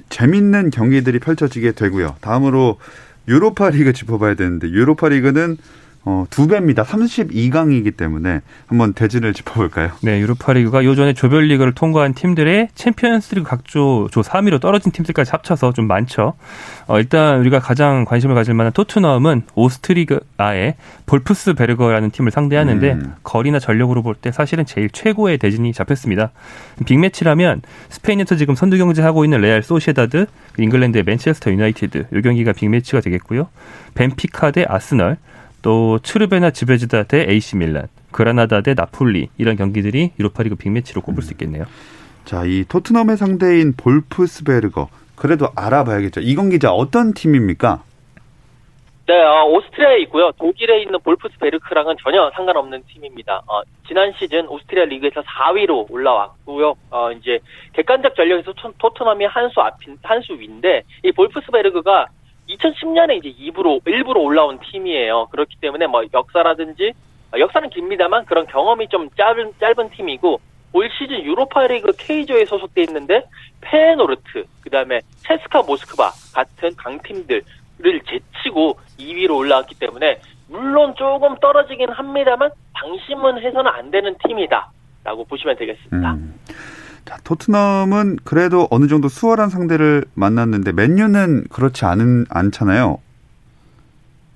재밌는 0.08 0.70
경기들이 0.70 1.18
펼쳐지게 1.20 1.72
되고요. 1.72 2.16
다음으로 2.20 2.78
유로파리그 3.28 3.92
짚어봐야 3.92 4.34
되는데 4.34 4.68
유로파리그는 4.68 5.56
어, 6.06 6.26
두 6.28 6.46
배입니다. 6.46 6.82
32강이기 6.82 7.96
때문에 7.96 8.40
한번 8.66 8.92
대진을 8.92 9.32
짚어볼까요? 9.32 9.90
네, 10.02 10.20
유로파리그가 10.20 10.84
요전에 10.84 11.14
조별리그를 11.14 11.72
통과한 11.72 12.12
팀들의 12.12 12.68
챔피언스리그 12.74 13.48
각조 13.48 14.08
조 14.10 14.20
3위로 14.20 14.60
떨어진 14.60 14.92
팀들까지 14.92 15.30
합쳐서 15.30 15.72
좀 15.72 15.86
많죠. 15.86 16.34
어, 16.86 16.98
일단 16.98 17.40
우리가 17.40 17.58
가장 17.58 18.04
관심을 18.04 18.34
가질 18.34 18.52
만한 18.52 18.72
토트넘은 18.74 19.42
오스트리아의 19.54 20.74
볼프스베르거라는 21.06 22.10
팀을 22.10 22.30
상대하는데 22.30 22.92
음. 22.92 23.14
거리나 23.22 23.58
전력으로 23.58 24.02
볼 24.02 24.14
때 24.14 24.30
사실은 24.30 24.64
제일 24.64 24.90
최고의 24.90 25.38
대진이 25.38 25.72
잡혔습니다. 25.72 26.30
빅매치라면 26.86 27.62
스페인에서 27.88 28.36
지금 28.36 28.54
선두 28.54 28.78
경쟁하고 28.78 29.24
있는 29.24 29.40
레알 29.40 29.62
소시에다드, 29.62 30.26
잉글랜드의 30.58 31.02
맨체스터 31.04 31.50
유나이티드 31.50 32.06
이 32.12 32.22
경기가 32.22 32.52
빅매치가 32.52 33.00
되겠고요. 33.00 33.48
벤피카 33.94 34.50
대 34.52 34.64
아스널, 34.68 35.16
또 35.64 35.98
추르베나 35.98 36.50
지베지다 36.50 37.04
대 37.04 37.24
AC 37.26 37.56
밀란, 37.56 37.88
그라나다 38.12 38.60
대 38.60 38.74
나폴리 38.74 39.30
이런 39.38 39.56
경기들이 39.56 40.10
유로파리그 40.20 40.56
빅매치로 40.56 41.00
꼽을 41.00 41.22
수 41.22 41.32
있겠네요. 41.32 41.64
자, 42.26 42.44
이 42.44 42.64
토트넘의 42.68 43.16
상대인 43.16 43.72
볼프스베르거 43.74 44.88
그래도 45.16 45.48
알아봐야겠죠. 45.56 46.20
이건 46.20 46.50
기자 46.50 46.70
어떤 46.70 47.14
팀입니까? 47.14 47.82
네, 49.06 49.14
어, 49.22 49.44
오스트리아에 49.46 50.00
있고요. 50.02 50.32
독일에 50.32 50.82
있는 50.82 50.98
볼프스베르크랑은 51.00 51.96
전혀 52.02 52.30
상관없는 52.34 52.82
팀입니다. 52.92 53.40
어, 53.46 53.62
지난 53.88 54.12
시즌 54.18 54.46
오스트리아 54.48 54.84
리그에서 54.84 55.22
4위로 55.22 55.90
올라왔고요. 55.90 56.74
어, 56.90 57.10
이제 57.12 57.38
객관적 57.72 58.14
전력에서 58.16 58.52
토트넘이 58.78 59.24
한 59.24 59.48
수 59.50 59.60
앞인 59.60 59.96
한 60.02 60.20
수 60.22 60.34
위인데 60.34 60.82
이 61.02 61.12
볼프스베르크가 61.12 62.06
2010년에 62.48 63.24
이제 63.24 63.34
2부로 63.50 63.80
일부로 63.86 64.22
올라온 64.22 64.58
팀이에요. 64.60 65.28
그렇기 65.30 65.56
때문에 65.60 65.86
뭐 65.86 66.02
역사라든지 66.12 66.92
어, 67.34 67.38
역사는 67.38 67.70
깁니다만 67.70 68.26
그런 68.26 68.46
경험이 68.46 68.88
좀 68.88 69.08
짧은 69.16 69.54
짧은 69.58 69.90
팀이고 69.90 70.40
올 70.72 70.90
시즌 70.90 71.22
유로파리그 71.22 71.92
K조에 71.96 72.44
소속돼 72.46 72.82
있는데 72.82 73.24
페노르트 73.60 74.44
그다음에 74.62 75.00
체스카 75.18 75.62
모스크바 75.62 76.10
같은 76.34 76.74
강팀들을 76.76 77.42
제치고 78.06 78.78
2위로 78.98 79.36
올라왔기 79.36 79.76
때문에 79.78 80.20
물론 80.48 80.94
조금 80.96 81.36
떨어지긴 81.36 81.90
합니다만 81.90 82.50
방심은 82.72 83.40
해서는 83.40 83.70
안 83.70 83.90
되는 83.90 84.14
팀이다라고 84.26 85.24
보시면 85.28 85.56
되겠습니다. 85.56 86.12
음. 86.12 86.34
자, 87.04 87.18
토트넘은 87.24 88.16
그래도 88.24 88.66
어느 88.70 88.86
정도 88.86 89.08
수월한 89.08 89.50
상대를 89.50 90.04
만났는데 90.14 90.72
맨유는 90.72 91.44
그렇지 91.52 91.84
않은 91.84 92.26
않잖아요. 92.30 92.98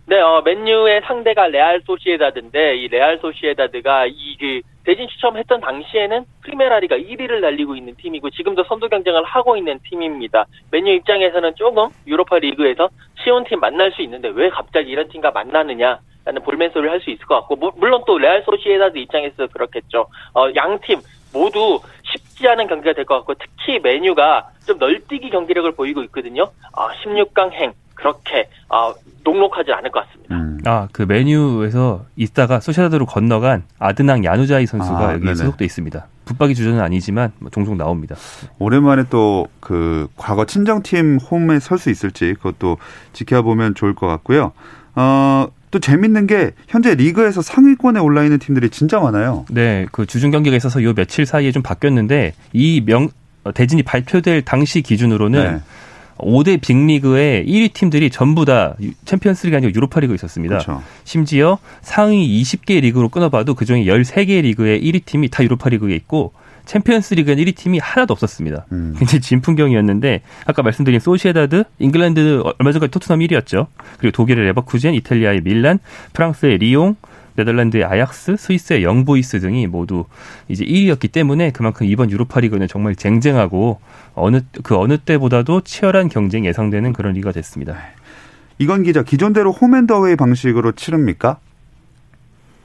네, 0.07 0.19
어, 0.21 0.41
맨유의 0.43 1.03
상대가 1.05 1.49
레알 1.49 1.83
소시에다드인데 1.87 2.77
이 2.77 2.89
레알 2.89 3.19
소시에다드가 3.19 4.07
이그 4.07 4.63
대진 4.85 5.07
추첨했던 5.07 5.61
당시에는 5.61 6.25
프리메라리가 6.45 6.97
1위를 6.97 7.43
달리고 7.43 7.77
있는 7.77 7.95
팀이고 7.97 8.31
지금도 8.31 8.65
선두 8.65 8.89
경쟁을 8.89 9.23
하고 9.25 9.57
있는 9.57 9.79
팀입니다. 9.85 10.47
맨유 10.71 10.93
입장에서는 10.95 11.55
조금 11.57 11.89
유로파 12.07 12.39
리그에서 12.39 12.89
쉬운 13.23 13.45
팀 13.45 13.61
만날 13.61 13.93
수 13.93 14.01
있는데 14.01 14.29
왜 14.29 14.49
갑자기 14.49 14.91
이런 14.91 15.09
팀과 15.09 15.31
만나느냐 15.31 15.99
라는 16.25 16.43
볼멘 16.43 16.71
소리를 16.71 16.91
할 16.91 17.01
수 17.01 17.11
있을 17.11 17.27
것 17.27 17.35
같고 17.41 17.57
물론 17.77 18.03
또 18.07 18.17
레알 18.17 18.43
소시에다드 18.45 18.97
입장에서 18.97 19.47
그렇겠죠. 19.49 20.07
어, 20.35 20.49
양팀 20.55 21.01
모두 21.35 21.81
쉽지 22.39 22.49
않은 22.49 22.69
경기가 22.69 22.95
될 22.95 23.05
것 23.05 23.17
같고 23.19 23.35
특히 23.35 23.79
맨유가 23.81 24.51
좀 24.67 24.79
널뛰기 24.79 25.31
경기력을 25.31 25.71
보이고 25.73 26.03
있거든요. 26.05 26.45
아, 26.73 26.89
16강 27.05 27.53
행 27.53 27.73
그렇게 27.95 28.49
아, 28.69 28.95
녹록하지 29.25 29.73
않을 29.73 29.91
것 29.91 30.07
같습니다. 30.07 30.35
음. 30.37 30.59
아, 30.65 30.89
그 30.93 31.03
메뉴에서 31.03 32.05
있다가 32.17 32.61
소시아드로 32.61 33.07
건너간 33.07 33.65
아드낭 33.79 34.25
야누자이 34.25 34.67
선수가 34.67 34.99
아, 34.99 35.13
여기 35.15 35.25
네네. 35.25 35.35
소속돼 35.35 35.65
있습니다. 35.65 36.07
붙박이 36.25 36.55
주전은 36.55 36.81
아니지만 36.81 37.33
뭐 37.41 37.51
종종 37.51 37.77
나옵니다. 37.77 38.15
오랜만에 38.59 39.05
또 39.11 39.47
그 39.61 40.09
과거 40.17 40.47
친정팀 40.47 41.19
홈에 41.31 41.59
설 41.59 41.77
수 41.79 41.91
있을지 41.91 42.35
그것도 42.35 42.79
지켜보면 43.13 43.75
좋을 43.75 43.95
것 43.95 44.07
같고요. 44.07 44.53
어, 44.95 45.47
또 45.71 45.79
재밌는 45.79 46.27
게 46.27 46.53
현재 46.67 46.95
리그에서 46.95 47.43
상위권에 47.43 48.01
올라 48.01 48.25
있는 48.25 48.39
팀들이 48.39 48.71
진짜 48.71 49.01
많아요. 49.01 49.45
네, 49.51 49.87
그 49.93 50.07
주중 50.07 50.31
경기가 50.31 50.57
있어서 50.57 50.83
요 50.83 50.95
며칠 50.95 51.27
사이에 51.27 51.53
좀 51.53 51.63
바뀌었는데 51.63 52.33
이 52.53 52.81
명 52.85 53.09
대진이 53.55 53.83
발표될 53.83 54.43
당시 54.43 54.83
기준으로는 54.83 55.53
네. 55.55 55.61
5대 56.19 56.61
빅리그의 56.61 57.47
1위 57.47 57.73
팀들이 57.73 58.11
전부 58.11 58.45
다 58.45 58.75
유- 58.83 58.91
챔피언스리그 59.05 59.57
아니고 59.57 59.73
유로파리그에 59.75 60.15
있었습니다. 60.17 60.57
그렇죠. 60.59 60.83
심지어 61.05 61.59
상위 61.81 62.43
20개 62.43 62.81
리그로 62.81 63.09
끊어봐도 63.09 63.55
그중에 63.55 63.85
13개 63.85 64.43
리그의 64.43 64.83
1위 64.83 65.05
팀이 65.05 65.29
다 65.29 65.45
유로파리그에 65.45 65.95
있고 65.95 66.33
챔피언스 66.69 67.15
리그엔 67.15 67.39
1위 67.39 67.57
팀이 67.57 67.79
하나도 67.79 68.13
없었습니다. 68.13 68.67
음. 68.73 68.95
굉장히 69.01 69.23
진풍경이었는데 69.23 70.21
아까 70.45 70.63
말씀드린 70.63 71.01
소시에다드, 71.01 71.65
잉글랜드 71.79 72.43
얼마 72.59 72.73
전까지 72.73 72.91
토트넘 72.91 73.21
1위였죠. 73.21 73.67
그리고 73.99 74.15
독일의 74.15 74.45
레버쿠젠, 74.45 74.93
이탈리아의 74.95 75.41
밀란, 75.41 75.79
프랑스의 76.13 76.59
리옹, 76.59 76.97
네덜란드의 77.37 77.85
아약스, 77.85 78.37
스위스의 78.37 78.83
영보이스 78.83 79.41
등이 79.41 79.67
모두 79.67 80.05
이제 80.49 80.65
1위였기 80.65 81.11
때문에 81.11 81.53
그만큼 81.53 81.87
이번 81.87 82.11
유로파리그는 82.11 82.69
정말 82.69 82.97
쟁쟁하고 82.97 83.81
어느 84.15 84.41
그 84.63 84.77
어느 84.77 84.99
때보다도 84.99 85.63
치열한 85.63 86.11
경쟁이 86.11 86.49
예상되는 86.49 86.93
그런 86.93 87.15
리가 87.15 87.33
됐습니다. 87.33 87.79
이건 88.59 88.83
기자 88.83 89.03
기존대로 89.05 89.53
홈앤더웨이 89.53 90.17
방식으로 90.17 90.73
치릅니까? 90.73 91.39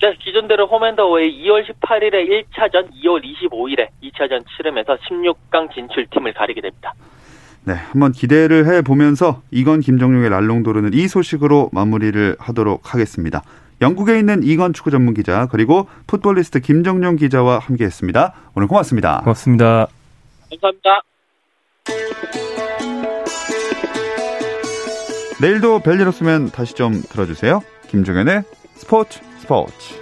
네, 0.04 0.18
기존대로 0.20 0.68
홈앤더웨이 0.68 1.46
2월 1.46 1.63
18일에 1.66 2.28
1차전, 2.28 2.89
2월 2.92 3.24
25일에 3.24 3.88
2차전 4.04 4.44
치르면서 4.50 4.98
16강 4.98 5.74
진출팀을 5.74 6.34
가리게 6.34 6.60
됩니다. 6.60 6.94
네, 7.63 7.74
한번 7.74 8.12
기대를 8.12 8.66
해 8.68 8.82
보면서 8.82 9.42
이건 9.50 9.80
김정용의 9.80 10.30
랄롱도르는 10.30 10.94
이 10.94 11.08
소식으로 11.08 11.70
마무리를 11.72 12.36
하도록 12.38 12.94
하겠습니다. 12.94 13.44
영국에 13.80 14.20
있는 14.20 14.44
이건 14.44 14.74
축구 14.74 14.92
전문 14.92 15.13
기자 15.13 15.48
그리고 15.50 15.88
풋볼리스트 16.08 16.60
김정용 16.60 17.16
기자와 17.16 17.60
함께했습니다. 17.60 18.34
오늘 18.56 18.68
고맙습니다. 18.68 19.22
고맙습니다. 19.22 19.88
감사합니다. 20.50 21.02
내일도 25.42 25.80
별일 25.80 26.10
없으면 26.10 26.48
다시 26.48 26.74
좀 26.74 26.92
들어주세요. 26.92 27.62
김종현의 27.88 28.44
스포츠 28.74 29.22
스포츠. 29.44 29.96